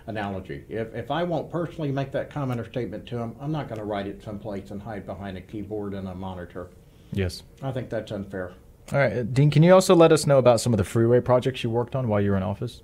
[0.08, 0.64] analogy.
[0.70, 3.80] If if I won't personally make that comment or statement to them, I'm not going
[3.80, 6.70] to write it someplace and hide behind a keyboard and a monitor.
[7.12, 7.44] Yes.
[7.62, 8.54] I think that's unfair.
[8.92, 9.52] All right, Dean.
[9.52, 12.08] Can you also let us know about some of the freeway projects you worked on
[12.08, 12.82] while you were in office?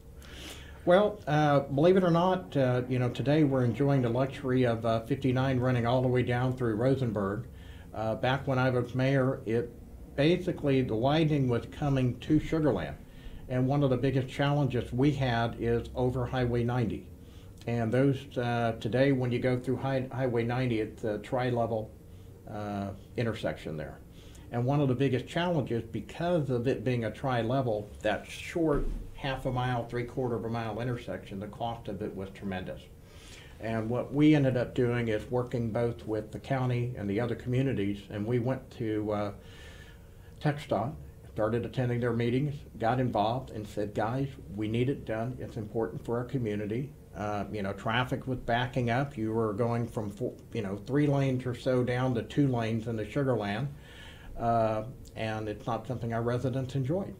[0.85, 4.85] Well, uh, believe it or not, uh, you know, today we're enjoying the luxury of
[4.85, 7.47] uh, 59 running all the way down through Rosenberg.
[7.91, 9.71] Uh, back when I was mayor, it
[10.15, 12.97] basically the widening was coming to Sugar Land,
[13.49, 17.07] and one of the biggest challenges we had is over Highway 90.
[17.65, 21.89] And those uh, today, when you go through high, Highway 90, it's a tri-level
[22.47, 23.97] uh, intersection there.
[24.51, 29.45] And one of the biggest challenges, because of it being a tri-level, that short half
[29.45, 32.81] a mile, three quarter of a mile intersection, the cost of it was tremendous.
[33.59, 37.35] And what we ended up doing is working both with the county and the other
[37.35, 39.31] communities, and we went to uh,
[40.41, 40.93] TxDOT,
[41.33, 45.37] started attending their meetings, got involved, and said, guys, we need it done.
[45.39, 46.91] It's important for our community.
[47.15, 49.17] Uh, you know, traffic was backing up.
[49.17, 52.87] You were going from, four, you know, three lanes or so down to two lanes
[52.87, 53.69] in the Sugar Land,
[54.37, 54.83] uh,
[55.15, 57.15] and it's not something our residents enjoyed.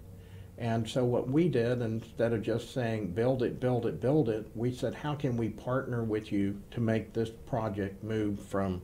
[0.57, 4.49] And so what we did, instead of just saying build it, build it, build it,
[4.55, 8.81] we said how can we partner with you to make this project move from,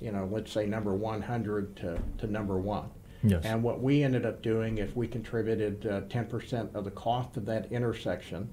[0.00, 2.90] you know, let's say number 100 to, to number one.
[3.22, 3.44] Yes.
[3.44, 7.46] And what we ended up doing is we contributed uh, 10% of the cost of
[7.46, 8.50] that intersection,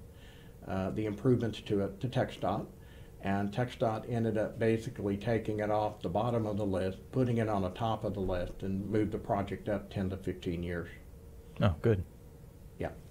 [0.68, 2.68] uh, the improvements to it, to TxDOT.
[3.22, 7.50] And TxDOT ended up basically taking it off the bottom of the list, putting it
[7.50, 10.88] on the top of the list, and moved the project up 10 to 15 years.
[11.62, 12.04] Oh, good.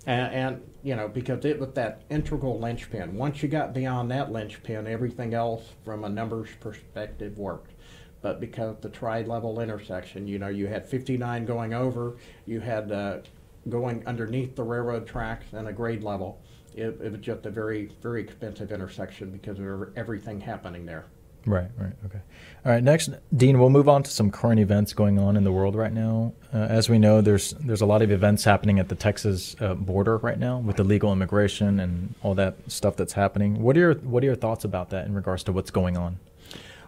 [0.08, 3.14] And, and you know because it was that integral linchpin.
[3.14, 7.74] Once you got beyond that linchpin, everything else from a numbers perspective worked.
[8.22, 13.18] But because the tri-level intersection, you know, you had 59 going over, you had uh,
[13.68, 16.40] going underneath the railroad tracks and a grade level.
[16.74, 21.04] It, it was just a very, very expensive intersection because of everything happening there.
[21.48, 22.20] Right, right, okay.
[22.66, 25.52] All right, next, Dean, we'll move on to some current events going on in the
[25.52, 26.34] world right now.
[26.52, 29.74] Uh, as we know, there's there's a lot of events happening at the Texas uh,
[29.74, 33.62] border right now with illegal immigration and all that stuff that's happening.
[33.62, 36.18] What are your what are your thoughts about that in regards to what's going on?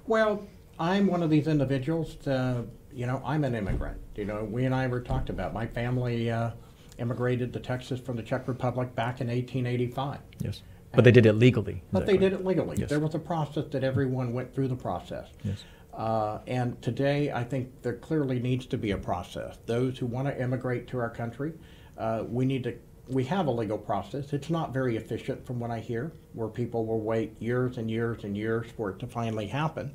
[0.06, 0.46] Well,
[0.78, 2.26] I'm one of these individuals.
[2.26, 3.98] Uh, you know, I'm an immigrant.
[4.16, 5.54] You know, we and I were talked about.
[5.54, 6.50] My family uh,
[6.98, 10.18] immigrated to Texas from the Czech Republic back in 1885.
[10.40, 10.60] Yes.
[10.92, 11.82] But they did it legally.
[11.92, 12.20] But they correct?
[12.20, 12.76] did it legally.
[12.78, 12.88] Yes.
[12.88, 15.28] There was a process that everyone went through the process.
[15.44, 15.62] Yes.
[15.94, 19.58] Uh, and today, I think there clearly needs to be a process.
[19.66, 21.52] Those who want to immigrate to our country,
[21.98, 22.76] uh, we need to.
[23.08, 24.32] We have a legal process.
[24.32, 28.22] It's not very efficient, from what I hear, where people will wait years and years
[28.22, 29.92] and years for it to finally happen.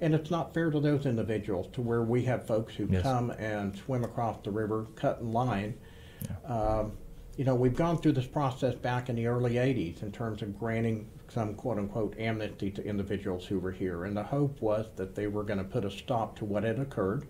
[0.00, 3.02] And it's not fair to those individuals to where we have folks who Yes.
[3.02, 5.74] come and swim across the river, cut in line.
[6.22, 6.54] Yeah.
[6.54, 6.92] Um,
[7.36, 10.58] you know, we've gone through this process back in the early 80s in terms of
[10.58, 14.04] granting some quote unquote amnesty to individuals who were here.
[14.04, 16.78] And the hope was that they were going to put a stop to what had
[16.78, 17.26] occurred.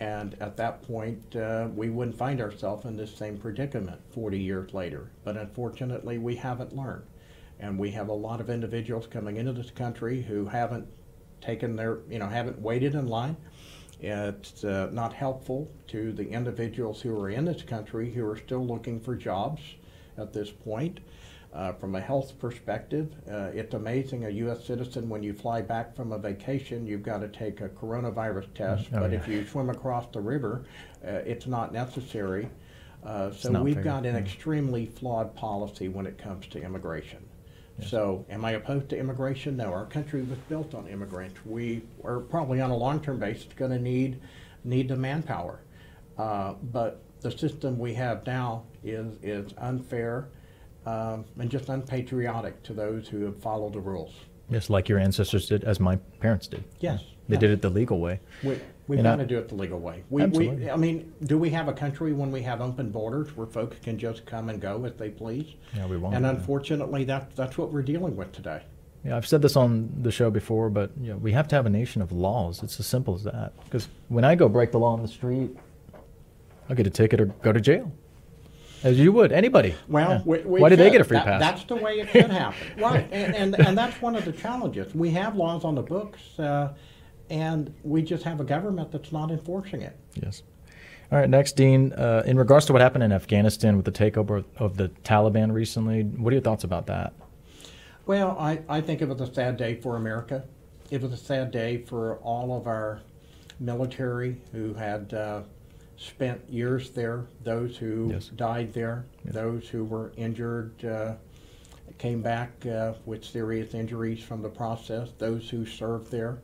[0.00, 4.74] And at that point, uh, we wouldn't find ourselves in this same predicament 40 years
[4.74, 5.10] later.
[5.24, 7.04] But unfortunately, we haven't learned.
[7.58, 10.88] And we have a lot of individuals coming into this country who haven't
[11.40, 13.36] taken their, you know, haven't waited in line.
[14.02, 18.66] It's uh, not helpful to the individuals who are in this country who are still
[18.66, 19.62] looking for jobs
[20.18, 21.00] at this point.
[21.54, 24.64] Uh, from a health perspective, uh, it's amazing a U.S.
[24.64, 28.88] citizen, when you fly back from a vacation, you've got to take a coronavirus test.
[28.94, 29.18] Oh, but yeah.
[29.18, 30.64] if you swim across the river,
[31.06, 32.48] uh, it's not necessary.
[33.04, 37.22] Uh, so not we've fair, got an extremely flawed policy when it comes to immigration.
[37.82, 37.90] Yes.
[37.90, 39.56] So, am I opposed to immigration?
[39.56, 39.72] No.
[39.72, 41.38] Our country was built on immigrants.
[41.44, 44.20] We are probably on a long-term basis going to need
[44.64, 45.60] need the manpower,
[46.18, 50.28] uh, but the system we have now is is unfair
[50.86, 54.12] um, and just unpatriotic to those who have followed the rules.
[54.48, 56.64] Yes, like your ancestors did, as my parents did.
[56.80, 57.40] Yes, They yes.
[57.40, 58.20] did it the legal way.
[58.42, 58.58] We,
[58.88, 60.02] we've got to do it the legal way.
[60.10, 60.64] We, Absolutely.
[60.64, 63.78] we, I mean, do we have a country when we have open borders where folks
[63.80, 65.54] can just come and go as they please?
[65.74, 66.14] Yeah, we won't.
[66.14, 66.30] And yeah.
[66.30, 68.62] unfortunately, that, that's what we're dealing with today.
[69.04, 71.66] Yeah, I've said this on the show before, but you know, we have to have
[71.66, 72.62] a nation of laws.
[72.62, 73.52] It's as simple as that.
[73.64, 75.50] Because when I go break the law on the street,
[76.68, 77.90] I'll get a ticket or go to jail,
[78.84, 79.74] as you would anybody.
[79.88, 80.22] Well, Yeah.
[80.24, 81.40] we, we why do they get a free That- pass?
[81.40, 83.08] That's the way it should happen, right?
[83.10, 84.94] And, and and that's one of the challenges.
[84.94, 86.72] We have laws on the books, uh,
[87.32, 89.96] and we just have a government that's not enforcing it.
[90.22, 90.42] Yes.
[91.10, 91.92] All right, next, Dean.
[91.94, 96.02] Uh, in regards to what happened in Afghanistan with the takeover of the Taliban recently,
[96.02, 97.14] what are your thoughts about that?
[98.04, 100.44] Well, I, I think it was a sad day for America.
[100.90, 103.00] It was a sad day for all of our
[103.60, 105.42] military who had uh,
[105.96, 108.28] spent years there, those who Yes.
[108.28, 109.34] died there, Yes.
[109.34, 111.14] those who were injured, uh,
[111.96, 116.38] came back uh, with serious injuries from the process, those who served there.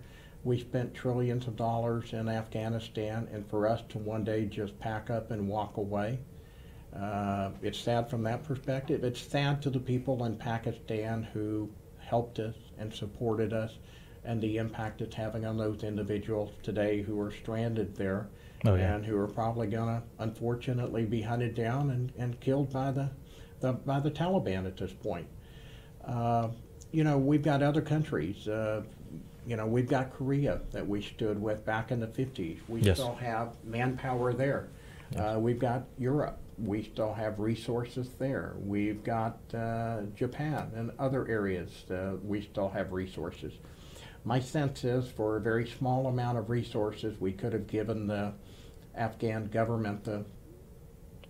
[0.49, 5.11] We spent trillions of dollars in Afghanistan, and for us to one day just pack
[5.11, 6.20] up and walk away,
[6.96, 9.05] uh, it's sad from that perspective.
[9.05, 11.68] It's sad to the people in Pakistan who
[11.99, 13.76] helped us and supported us,
[14.24, 18.30] and the impact it's having on those individuals today who are stranded there
[18.64, 18.94] Oh, yeah.
[18.94, 23.11] and who are probably going to, unfortunately, be hunted down and, and killed by the,
[23.61, 25.28] the by the Taliban at this point.
[26.03, 26.49] Uh,
[26.90, 28.49] you know, we've got other countries.
[28.49, 28.82] Uh,
[29.49, 32.59] you know, we've got Korea that we stood with back in the 50s.
[32.68, 32.99] We Yes.
[32.99, 34.68] still have manpower there.
[35.16, 36.38] Uh, we've got Europe.
[36.62, 38.57] We still have resources there.
[38.62, 41.70] We've got uh, Japan and other areas.
[41.90, 43.55] Uh, we still have resources.
[44.24, 48.34] My sense is for a very small amount of resources, we could have given the
[48.94, 50.26] Afghan government the,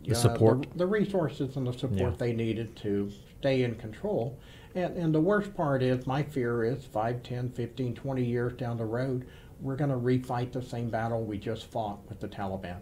[0.03, 0.62] The uh, support.
[0.73, 2.16] the, the resources and the support Yeah.
[2.19, 4.41] they needed to stay in control.
[4.75, 8.77] And, and the worst part is, my fear is 5, 10, 15, 20 years down
[8.77, 9.27] the road,
[9.61, 12.79] we're going to refight the same battle we just fought with the Taliban.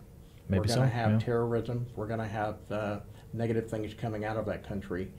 [0.49, 1.19] Maybe we're going to have yeah.
[1.19, 1.87] terrorism.
[1.97, 2.99] We're going to have uh,
[3.33, 5.11] negative things coming out of that country.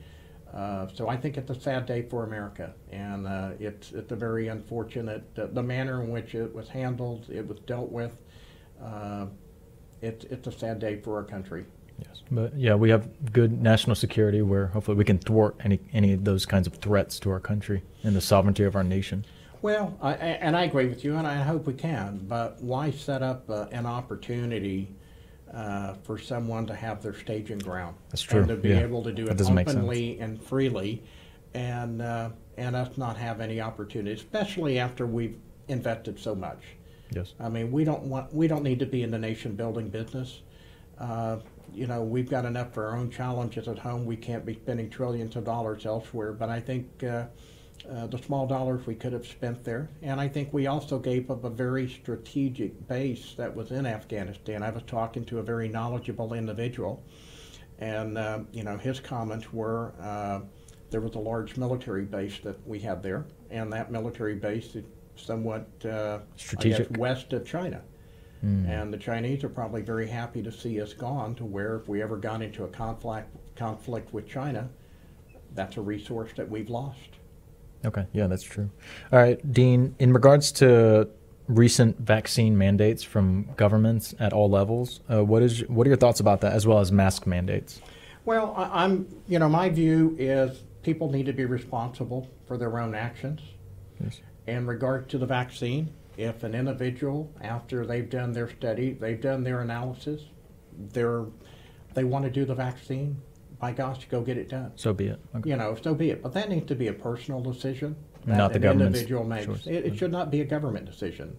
[0.52, 4.16] Uh, so I think it's a sad day for America, and uh, it's it's a
[4.16, 8.16] very unfortunate the manner in which it was handled, it was dealt with.
[8.82, 9.26] Uh,
[10.00, 11.66] it's it's a sad day for our country.
[11.98, 16.12] Yes, but yeah, we have good national security where hopefully we can thwart any any
[16.12, 19.24] of those kinds of threats to our country and the sovereignty of our nation.
[19.60, 22.24] Well, I, and I agree with you, and I hope we can.
[22.28, 24.94] But why set up uh, an opportunity
[25.52, 27.96] uh, for someone to have their staging ground?
[28.10, 28.82] That's true, And to be yeah.
[28.82, 29.78] able to do it doesn't make sense.
[29.78, 31.02] openly and freely,
[31.54, 36.62] and uh, and us not have any opportunity, especially after we've invested so much.
[37.10, 37.34] Yes.
[37.40, 40.42] I mean, we don't want, we don't need to be in the nation building business.
[41.72, 44.04] You know, we've got enough for our own challenges at home.
[44.04, 46.32] We can't be spending trillions of dollars elsewhere.
[46.32, 47.26] But I think uh,
[47.90, 49.88] uh, the small dollars we could have spent there.
[50.02, 54.62] And I think we also gave up a very strategic base that was in Afghanistan.
[54.62, 57.02] I was talking to a very knowledgeable individual,
[57.78, 60.40] and uh, you know his comments were uh,
[60.90, 64.84] there was a large military base that we had there, and that military base is
[65.16, 66.80] somewhat uh, Strategic.
[66.80, 67.82] I guess, west of China.
[68.42, 72.02] And the Chinese are probably very happy to see us gone to where if we
[72.02, 74.68] ever got into a conflict conflict with China,
[75.54, 77.18] that's a resource that we've lost.
[77.84, 78.70] Okay, yeah, that's true.
[79.12, 81.08] All right, Dean, in regards to
[81.48, 86.20] recent vaccine mandates from governments at all levels, uh, what is what are your thoughts
[86.20, 87.80] about that, as well as mask mandates?
[88.24, 92.78] Well, I, I'm, you know, my view is people need to be responsible for their
[92.78, 93.40] own actions.
[94.02, 94.20] Yes.
[94.46, 99.44] In regard to the vaccine, if an individual, after they've done their study, they've done
[99.44, 100.22] their analysis,
[100.76, 101.24] they're,
[101.94, 103.16] they want to do the vaccine,
[103.60, 104.72] by gosh, go get it done.
[104.74, 105.20] So be it.
[105.36, 105.50] Okay.
[105.50, 106.22] You know, so be it.
[106.22, 107.96] But that needs to be a personal decision
[108.26, 109.46] that Not the an government's individual makes.
[109.46, 109.66] choice.
[109.68, 111.36] It, it should not be a government decision.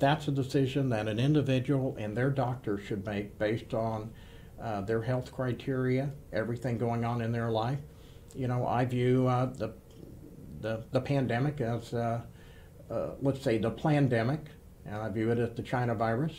[0.00, 4.10] That's a decision that an individual and their doctor should make based on
[4.60, 7.78] uh, their health criteria, everything going on in their life.
[8.34, 9.72] You know, I view uh, the,
[10.60, 12.22] the the pandemic as, uh,
[12.90, 14.40] uh, let's say, the pandemic,
[14.84, 16.32] and I view it as the China virus.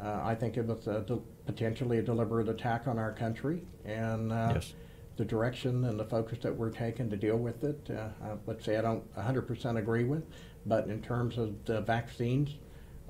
[0.00, 4.32] Uh, I think it was a, de- potentially a deliberate attack on our country, and
[4.32, 4.72] uh, Yes.
[5.16, 8.64] the direction and the focus that we're taking to deal with it, uh, uh, let's
[8.64, 10.24] say I don't 100% agree with,
[10.66, 12.56] but in terms of the vaccines,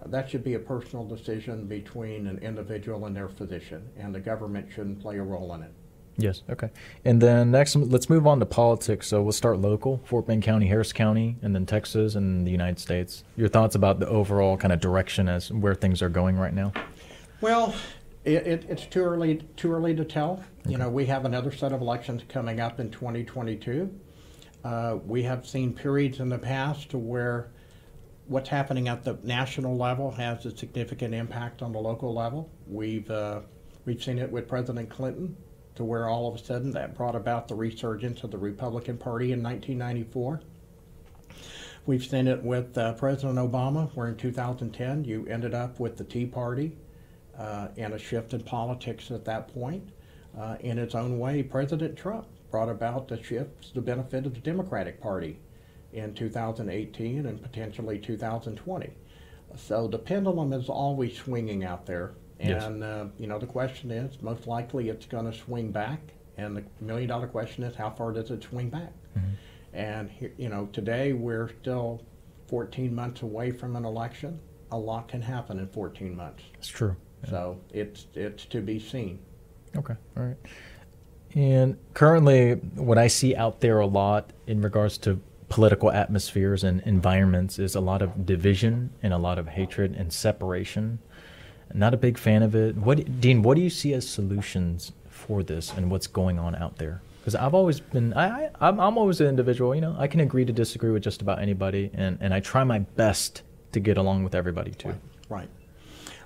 [0.03, 4.21] uh, that should be a personal decision between an individual and their physician, and the
[4.21, 5.73] government shouldn't play a role in it.
[6.17, 6.43] Yes.
[6.51, 6.71] Okay.
[7.05, 9.09] And then next, let's move on to politics.
[9.09, 12.79] So we'll start local: Fort Bend County, Harris County, and then Texas and the United
[12.79, 13.25] States.
[13.37, 16.73] Your thoughts about the overall kind of direction as where things are going right now?
[17.41, 17.75] Well,
[18.25, 20.45] it, it, it's too early too early to tell.
[20.67, 23.91] You know, we have another set of elections coming up in 2022.
[24.63, 27.51] Uh, we have seen periods in the past to where
[28.27, 32.51] what's happening at the national level has a significant impact on the local level.
[32.67, 33.41] We've uh,
[33.87, 35.37] we've seen it with President Clinton,
[35.81, 39.33] to where all of a sudden that brought about the resurgence of the Republican Party
[39.33, 40.43] in 1994.
[41.87, 46.05] We've seen it with uh, President Obama, where in 2010 you ended up with the
[46.05, 46.77] Tea Party
[47.39, 49.89] uh, and a shift in politics at that point.
[50.39, 54.35] Uh, in its own way, President Trump brought about the shift to the benefit of
[54.35, 55.39] the Democratic Party
[55.95, 58.91] in 2018 and potentially 2020.
[59.57, 62.13] So the pendulum is always swinging out there.
[62.41, 62.65] Yes.
[62.65, 66.01] And, uh, you know, the question is most likely it's going to swing back.
[66.37, 68.93] And the million dollar question is how far does it swing back?
[69.73, 72.03] And, here, you know, today we're still
[72.49, 74.41] 14 months away from an election.
[74.73, 76.43] A lot can happen in 14 months.
[76.59, 76.97] It's true.
[77.29, 79.19] So it's it's to be seen.
[79.77, 79.95] Okay.
[80.17, 80.37] All right.
[81.35, 86.81] And currently, what I see out there a lot in regards to political atmospheres and
[86.83, 90.99] environments is a lot of division and a lot of hatred and separation.
[91.75, 92.77] Not a big fan of it.
[92.77, 93.43] What, Dean?
[93.43, 97.01] What do you see as solutions for this and what's going on out there?
[97.21, 99.75] Because I've always been, I, I, I'm, I'm always an individual.
[99.75, 102.65] You know, I can agree to disagree with just about anybody, and, and I try
[102.65, 103.43] my best
[103.73, 104.95] to get along with everybody too.
[105.29, 105.49] Right.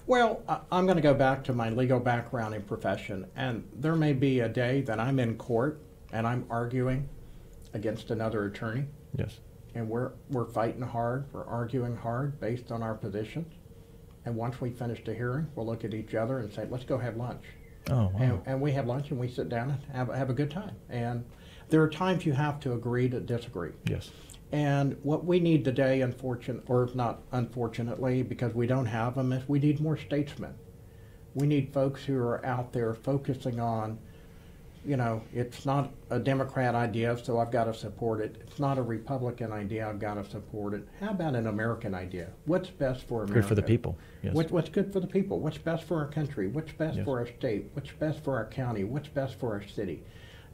[0.07, 3.97] Well, I- I'm going to go back to my legal background and profession, and there
[3.97, 5.81] may be a day that I'm in court
[6.13, 7.09] and I'm arguing
[7.75, 8.85] against another attorney,
[9.19, 9.41] Yes.
[9.75, 13.53] and we're we're fighting hard, we're arguing hard based on our positions.
[14.25, 16.99] And once we finish the hearing, we'll look at each other and say, "Let's go
[16.99, 17.45] have lunch."
[17.91, 18.19] Oh wow.
[18.19, 20.77] And, and we have lunch and we sit down and have, have a good time.
[20.89, 21.25] And
[21.69, 23.73] there are times you have to agree to disagree.
[23.85, 24.11] yes.
[24.53, 29.49] And what we need today, unfortunate or not unfortunately, because we don't have them, is
[29.49, 30.55] we need more statesmen.
[31.35, 33.99] We need folks who are out there focusing on,
[34.85, 38.37] you know, it's not a Democrat idea, so I've got to support it.
[38.47, 40.87] It's not a Republican idea, I've got to support it.
[41.01, 42.29] How about an American idea?
[42.45, 43.41] What's best for America?
[43.41, 43.97] Good for the people.
[44.23, 44.35] Yes.
[44.35, 45.41] What, what's good for the people?
[45.41, 46.49] What's best for our country?
[46.49, 47.05] What's best Yes.
[47.05, 47.71] for our state?
[47.73, 48.85] What's best for our county?
[48.85, 50.03] What's best for our city?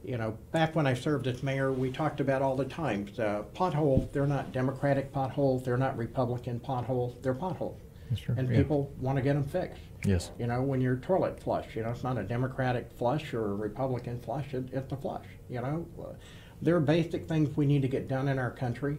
[0.03, 3.07] You know, back when I served as mayor, we talked about all the time.
[3.19, 7.79] Uh, potholes, they're not Democratic potholes, they're not Republican potholes, they're potholes.
[8.19, 8.35] True.
[8.37, 8.57] And Yeah.
[8.57, 9.81] people want to get them fixed.
[10.05, 10.31] Yes.
[10.37, 13.55] You know, when your toilet flush, you know, it's not a Democratic flush or a
[13.55, 15.25] Republican flush, it, it's a flush.
[15.49, 16.13] You know, Uh,
[16.61, 18.97] there are basic things we need to get done in our country,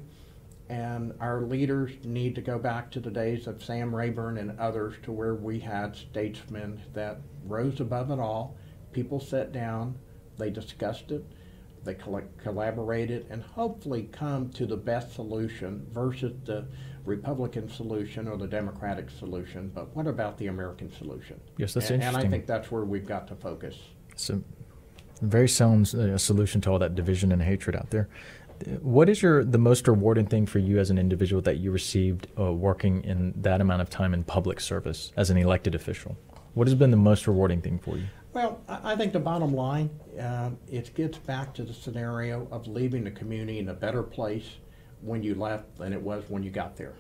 [0.69, 4.95] and our leaders need to go back to the days of Sam Rayburn and others
[5.03, 8.57] to where we had statesmen that rose above it all.
[8.93, 9.97] People sat down,
[10.39, 11.25] they discussed it,
[11.85, 16.67] they colla- collaborated, and hopefully come to the best solution versus the
[17.05, 19.71] Republican solution or the Democratic solution.
[19.75, 21.41] But what about the American solution?
[21.57, 23.77] Yes, that's and, and I think that's where we've got to focus.
[24.11, 24.41] It's a
[25.21, 28.09] very sound uh, solution to all that division and hatred out there.
[28.81, 32.29] What is your the most rewarding thing for you as an individual that you received
[32.39, 36.17] uh, working in that amount of time in public service as an elected official?
[36.55, 38.05] What has been the most rewarding thing for you?
[38.33, 43.05] Well, I think the bottom line, uh, it gets back to the scenario of leaving
[43.05, 44.47] the community in a better place
[45.03, 46.95] when you left than it was when you got there.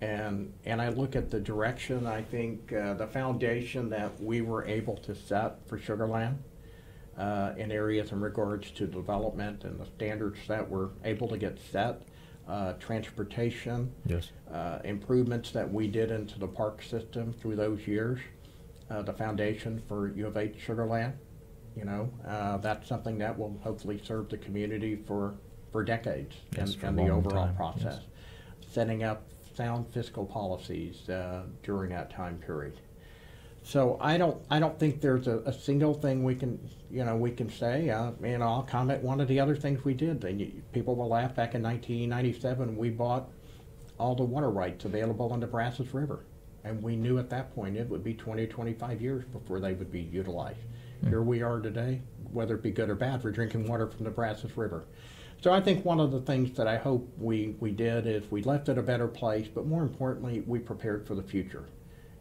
[0.00, 4.64] And, and I look at the direction, I think, uh, the foundation that we were
[4.64, 6.42] able to set for Sugar Land
[7.16, 11.56] uh, in areas in regards to development and the standards that were able to get
[11.70, 12.02] set,
[12.48, 14.30] uh, transportation, Yes.
[14.52, 18.18] uh, improvements that we did into the park system through those years,
[18.92, 21.14] uh, the foundation for U of H Sugar Land.
[21.76, 25.34] You know, uh, that's something that will hopefully serve the community for,
[25.70, 28.00] for decades Yes, and, for and the overall time, process.
[28.70, 29.22] Setting up
[29.56, 32.78] sound fiscal policies uh, during that time period.
[33.62, 36.58] So I don't, I don't think there's a, a single thing we can,
[36.90, 37.88] you know, we can say.
[37.88, 40.24] Uh, and I'll comment one of the other things we did.
[40.24, 41.34] And you, people will laugh.
[41.34, 43.30] Back in 1997, we bought
[43.98, 46.24] all the water rights available on the Brazos River,
[46.64, 49.72] and we knew at that point it would be 20 or 25 years before they
[49.72, 50.60] would be utilized.
[51.02, 51.08] Hmm.
[51.08, 52.02] Here we are today,
[52.32, 54.84] whether it be good or bad, we're drinking water from the Brazos River.
[55.42, 58.42] So I think one of the things that I hope we, we did is we
[58.42, 61.64] left it a better place, but more importantly, we prepared for the future.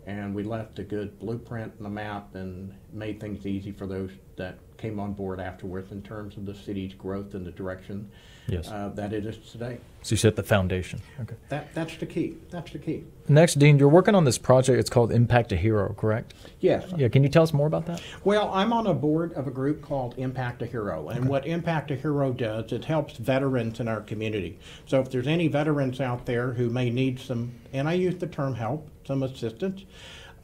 [0.07, 4.09] And we left a good blueprint and a map and made things easy for those
[4.35, 8.09] that came on board afterwards in terms of the city's growth and the direction
[8.47, 8.67] Yes.
[8.69, 9.77] uh, that it is today.
[10.01, 10.99] so you set the foundation.
[11.21, 11.35] Okay.
[11.49, 12.37] That, that's the key.
[12.49, 13.03] That's the key.
[13.29, 14.79] Next, Dean, you're working on this project.
[14.79, 16.33] It's called Impact a Hero, correct?
[16.59, 16.91] Yes.
[16.97, 17.07] Yeah.
[17.07, 18.01] Can you tell us more about that?
[18.23, 21.09] Well, I'm on a board of a group called Impact a Hero.
[21.09, 24.57] And what Impact a Hero does, it helps veterans in our community.
[24.87, 28.27] So if there's any veterans out there who may need some, and I use the
[28.27, 29.85] term help, some assistance,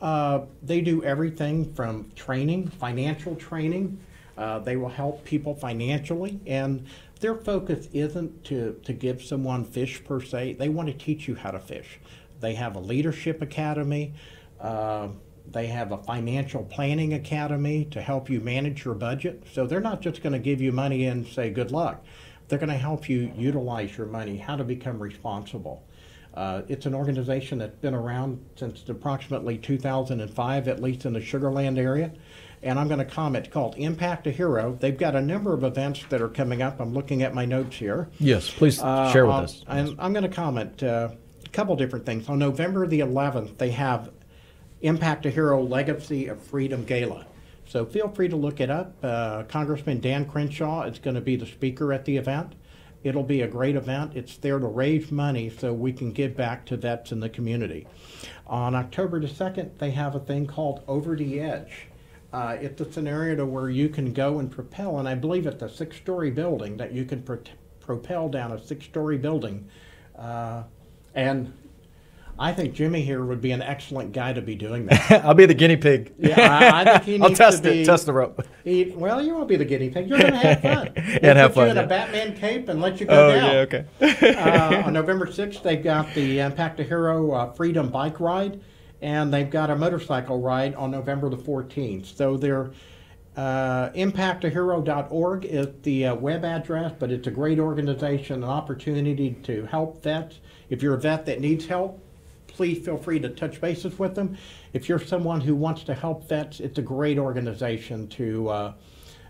[0.01, 3.99] uh, they do everything from training, financial training.
[4.37, 6.39] Uh, they will help people financially.
[6.45, 6.85] And
[7.19, 11.35] their focus isn't to, to give someone fish per se, they want to teach you
[11.35, 11.99] how to fish.
[12.39, 14.13] They have a leadership academy.
[14.59, 15.09] Uh,
[15.49, 19.43] they have a financial planning academy to help you manage your budget.
[19.51, 22.03] So they're not just going to give you money and say good luck.
[22.47, 25.83] They're going to help you utilize your money, how to become responsible.
[26.37, 31.49] Uh, it's an organization that's been around since approximately 2005, at least in the Sugar
[31.51, 32.11] Land area.
[32.61, 34.77] And I'm going to comment called Impact a Hero.
[34.79, 36.79] They've got a number of events that are coming up.
[36.79, 38.09] I'm looking at my notes here.
[38.19, 38.51] Yes.
[38.51, 39.63] Please Uh, share with uh, us.
[39.67, 41.09] And I'm going to comment uh,
[41.43, 42.29] a couple different things.
[42.29, 44.11] On November the 11th, they have
[44.81, 47.25] Impact a Hero Legacy of Freedom Gala.
[47.65, 48.93] So feel free to look it up.
[49.01, 52.53] Uh, Congressman Dan Crenshaw is going to be the speaker at the event.
[53.07, 54.11] It'll be a great event.
[54.15, 57.87] It's there to raise money so we can give back to vets in the community.
[58.45, 61.87] On October the 2nd, they have a thing called Over the Edge.
[62.33, 65.63] Uh, it's a scenario to where you can go and propel, and I believe it's
[65.63, 67.39] a six-story building that you can pro-
[67.79, 69.69] propel down a six-story building.
[70.17, 70.63] Uh,
[71.15, 71.53] and
[72.39, 75.25] I think Jimmy here would be an excellent guy to be doing that.
[75.25, 76.13] I'll be the guinea pig.
[76.19, 77.85] Yeah, I, I think he needs I'll test to it.
[77.85, 78.45] Test the rope.
[78.63, 80.07] he- well, you won't be the guinea pig.
[80.07, 80.93] You're going to have fun.
[81.23, 81.87] And have put you fun, in a.
[81.87, 83.51] Batman cape and let you go Oh down.
[83.51, 83.59] yeah.
[84.11, 84.35] Okay.
[84.35, 88.61] uh, on November 6th, they've got the Impact a Hero uh, Freedom Bike Ride,
[89.01, 92.15] and they've got a motorcycle ride on November the 14th.
[92.15, 92.71] So they're
[93.35, 99.65] uh, impactahero.org is the uh, web address, but it's a great organization, an opportunity to
[99.65, 100.39] help vets.
[100.69, 102.03] If you're a vet that needs help,
[102.57, 104.35] please feel free to touch bases with them.
[104.73, 108.73] If you're someone who wants to help vets, it's a great organization to uh,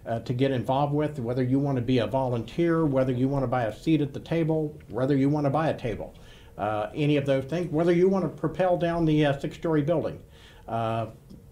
[0.06, 1.20] uh, to get involved with.
[1.20, 4.14] Whether you want to be a volunteer, whether you want to buy a seat at
[4.14, 6.16] the table, whether you want to buy a table,
[6.58, 7.70] uh, any of those things.
[7.70, 10.22] Whether you want to propel down the uh, six-story building.
[10.66, 11.08] Uh,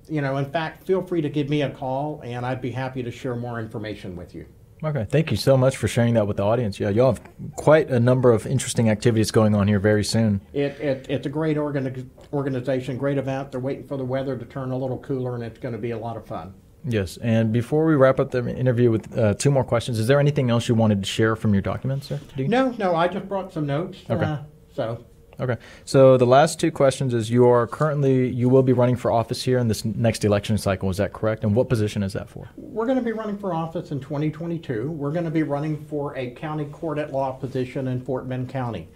[0.07, 3.03] you know, in fact, feel free to give me a call, and I'd be happy
[3.03, 4.45] to share more information with you.
[4.86, 5.06] Okay.
[5.10, 6.80] Thank you so much for sharing that with the audience.
[6.80, 7.22] Yeah, y'all have
[7.56, 10.42] quite a number of interesting activities going on here very soon.
[10.54, 13.52] It, it, it's a great organi- organization, great event.
[13.52, 15.92] They're waiting for the weather to turn a little cooler, and it's going to be
[15.92, 16.54] a lot of fun.
[16.88, 17.18] Yes.
[17.18, 20.52] And before we wrap up the interview with uh, two more questions, is there anything
[20.52, 22.20] else you wanted to share from your documents, sir?
[22.38, 22.52] Dean?
[22.52, 23.98] No, no, I just brought some notes.
[24.08, 24.24] Okay.
[24.24, 24.38] Uh,
[24.72, 25.04] so,
[25.40, 25.58] Okay.
[25.84, 29.44] So the last two questions is you are currently you will be running for office
[29.44, 30.90] here in this next election cycle.
[30.90, 31.44] Is that correct?
[31.44, 32.50] And what position is that for?
[32.76, 34.92] we're going to be running for office in 2022.
[34.92, 38.50] We're going to be running for a county court at law position in Fort Bend
[38.50, 38.90] County,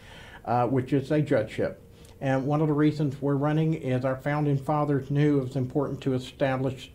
[0.43, 1.81] uh, which is a judgeship.
[2.19, 6.01] And one of the reasons we're running is our founding fathers knew it was important
[6.01, 6.91] to establish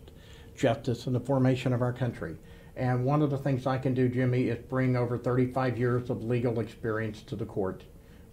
[0.55, 2.37] justice in the formation of our country.
[2.75, 6.23] And one of the things I can do, Jimmy, is bring over 35 years of
[6.23, 7.83] legal experience to the court.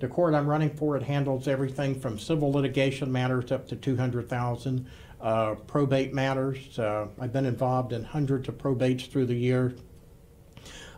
[0.03, 4.90] The court I'm running for, it handles everything from civil litigation matters up to 200,000,
[5.20, 6.76] uh, probate matters.
[6.76, 9.78] Uh, I've been involved in hundreds of probates through the years.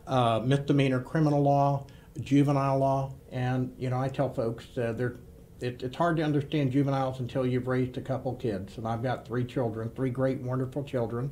[0.06, 1.86] Uh, misdemeanor criminal law,
[2.18, 5.16] juvenile law, and you know, I tell folks uh, they're
[5.60, 8.78] it, it's hard to understand juveniles until you've raised a couple kids.
[8.78, 11.30] And I've got three children, three great, wonderful children.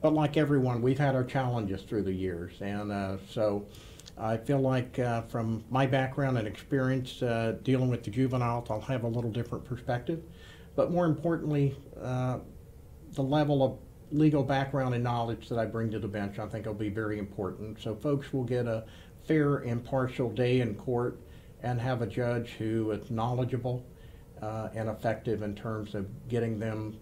[0.00, 2.54] But like everyone, we've had our challenges through the years.
[2.60, 3.66] And uh, so
[4.16, 8.80] I feel like uh, from my background and experience uh, dealing with the juveniles, I'll
[8.80, 10.22] have a little different perspective.
[10.76, 12.38] But more importantly, uh,
[13.12, 13.78] the level of
[14.10, 17.18] legal background and knowledge that I bring to the bench, I think will be very
[17.18, 17.80] important.
[17.80, 18.84] So folks will get a
[19.26, 21.18] fair, impartial day in court
[21.62, 23.86] and have a judge who is knowledgeable
[24.40, 26.98] uh, and effective in terms of getting them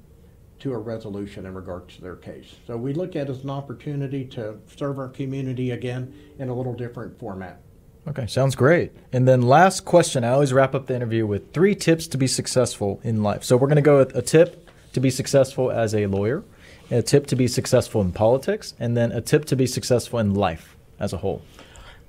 [0.61, 2.55] to a resolution in regards to their case.
[2.67, 6.55] So we look at it as an opportunity to serve our community again in a
[6.55, 7.61] little different format.
[8.09, 8.93] Okay, sounds great.
[9.13, 12.27] And then last question, I always wrap up the interview with three tips to be
[12.27, 13.45] successful in life.
[13.45, 16.43] So we're going to go with a tip to be successful as a lawyer,
[16.91, 20.35] a tip to be successful in politics, and then a tip to be successful in
[20.35, 21.43] life as a whole.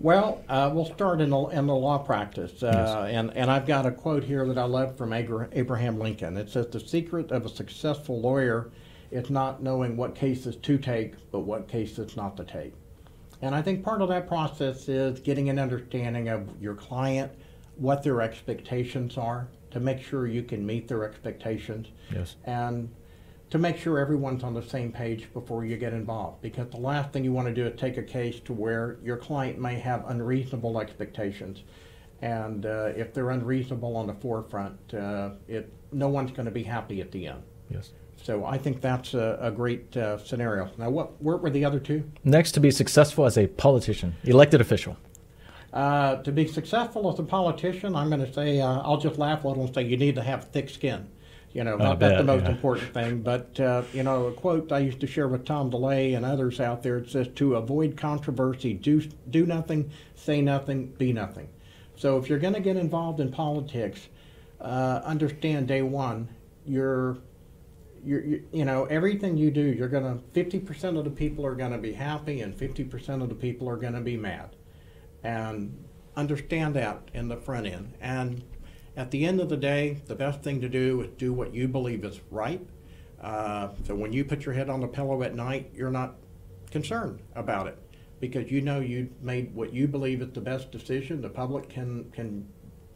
[0.01, 2.63] Well, uh, we'll start in the, in the law practice.
[2.63, 3.15] Uh, yes.
[3.15, 6.37] and, and I've got a quote here that I love from Abraham Lincoln.
[6.37, 8.71] It says, The secret of a successful lawyer
[9.11, 12.73] is not knowing what cases to take, but what cases not to take.
[13.43, 17.31] And I think part of that process is getting an understanding of your client,
[17.75, 21.87] what their expectations are, to make sure you can meet their expectations.
[22.11, 22.35] Yes.
[22.45, 22.89] And
[23.51, 26.41] to make sure everyone's on the same page before you get involved.
[26.41, 29.17] Because the last thing you want to do is take a case to where your
[29.17, 31.63] client may have unreasonable expectations.
[32.21, 36.63] And uh, if they're unreasonable on the forefront, uh, it, no one's going to be
[36.63, 37.43] happy at the end.
[37.69, 37.91] Yes.
[38.23, 40.69] So I think that's a, a great uh, scenario.
[40.77, 42.09] Now, what, what were the other two?
[42.23, 44.95] Next, to be successful as a politician, elected official.
[45.73, 49.43] Uh, to be successful as a politician, I'm going to say, uh, I'll just laugh
[49.43, 51.07] a little and say you need to have thick skin.
[51.53, 52.51] You know, not that's the most yeah.
[52.51, 56.15] important thing, but uh, you know, a quote I used to share with Tom DeLay
[56.15, 56.97] and others out there.
[56.97, 61.49] It says, "To avoid controversy, do do nothing, say nothing, be nothing."
[61.97, 64.07] So if you're going to get involved in politics,
[64.59, 66.29] uh, understand day one,
[66.65, 67.17] you're,
[68.03, 71.53] you're, you, you know, everything you do, you're going to 50% of the people are
[71.53, 74.55] going to be happy and 50% of the people are going to be mad,
[75.23, 75.77] and
[76.15, 78.43] understand that in the front end and
[78.95, 81.67] at the end of the day, the best thing to do is do what you
[81.67, 82.65] believe is right.
[83.21, 86.15] Uh, so when you put your head on the pillow at night, you're not
[86.71, 87.77] concerned about it
[88.19, 91.21] because you know you made what you believe is the best decision.
[91.21, 92.47] The public can can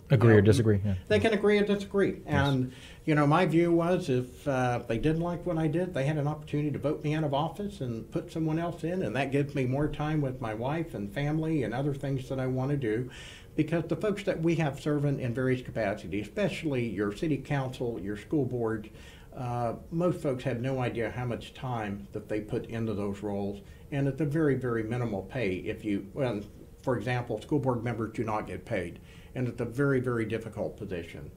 [0.09, 0.81] agree know, or disagree.
[0.83, 0.95] Yeah.
[1.07, 2.21] They can agree or disagree.
[2.25, 2.47] Yes.
[2.47, 2.73] And
[3.05, 6.17] you know, my view was if uh, they didn't like what I did, they had
[6.17, 9.31] an opportunity to vote me out of office and put someone else in, and that
[9.31, 12.71] gives me more time with my wife and family and other things that I want
[12.71, 13.09] to do
[13.55, 18.17] because the folks that we have serving in various capacities, especially your city council, your
[18.17, 18.89] school board,
[19.35, 23.61] uh, most folks have no idea how much time that they put into those roles,
[23.91, 25.55] and it's a very, very minimal pay.
[25.55, 26.41] If you, well,
[26.81, 28.99] for example, school board members do not get paid,
[29.35, 31.31] and it's a very, very difficult position.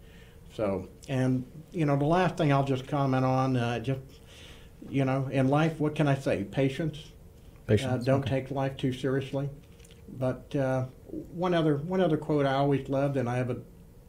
[0.54, 4.00] So, and you know, the last thing I'll just comment on, uh, just
[4.88, 6.44] you know, in life, what can I say?
[6.44, 7.12] Patience.
[7.66, 8.02] Patience.
[8.02, 8.42] Uh, don't okay.
[8.42, 9.50] take life too seriously.
[10.08, 13.58] But uh, one other one other quote I always loved, and I have a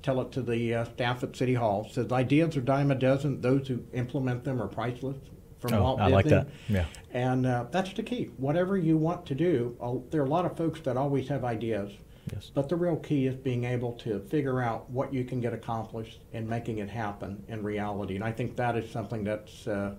[0.01, 1.87] tell it to the uh, staff at City Hall.
[1.91, 5.17] says, "Ideas are dime a dozen; those who implement them are priceless."
[5.59, 6.15] From oh, Walt I Disney.
[6.15, 6.47] like that.
[6.69, 6.85] Yeah.
[7.11, 8.29] And uh, that's the key.
[8.37, 11.43] Whatever you want to do, uh, there are a lot of folks that always have
[11.43, 11.91] ideas.
[12.31, 12.49] Yes.
[12.53, 16.21] But the real key is being able to figure out what you can get accomplished
[16.31, 18.15] and making it happen in reality.
[18.15, 19.95] And I think that is something that's uh,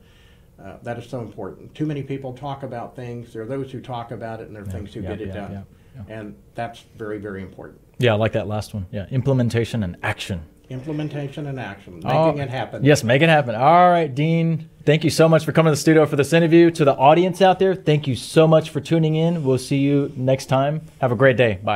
[0.62, 1.74] uh, that is so important.
[1.74, 3.32] Too many people talk about things.
[3.32, 5.20] There are those who talk about it, and there are yeah, things who yeah, get
[5.20, 5.66] it yeah, done.
[6.08, 7.80] And that's very, very important.
[7.98, 8.86] Yeah, I like that last one.
[8.90, 10.42] Yeah, implementation and action.
[10.70, 12.84] Implementation and action, making oh, it happen.
[12.84, 13.56] Yes, make it happen.
[13.56, 16.70] All right, Dean, thank you so much for coming to the studio for this interview.
[16.70, 19.42] To the audience out there, thank you so much for tuning in.
[19.42, 20.86] We'll see you next time.
[21.00, 21.54] Have a great day.
[21.54, 21.68] Bye.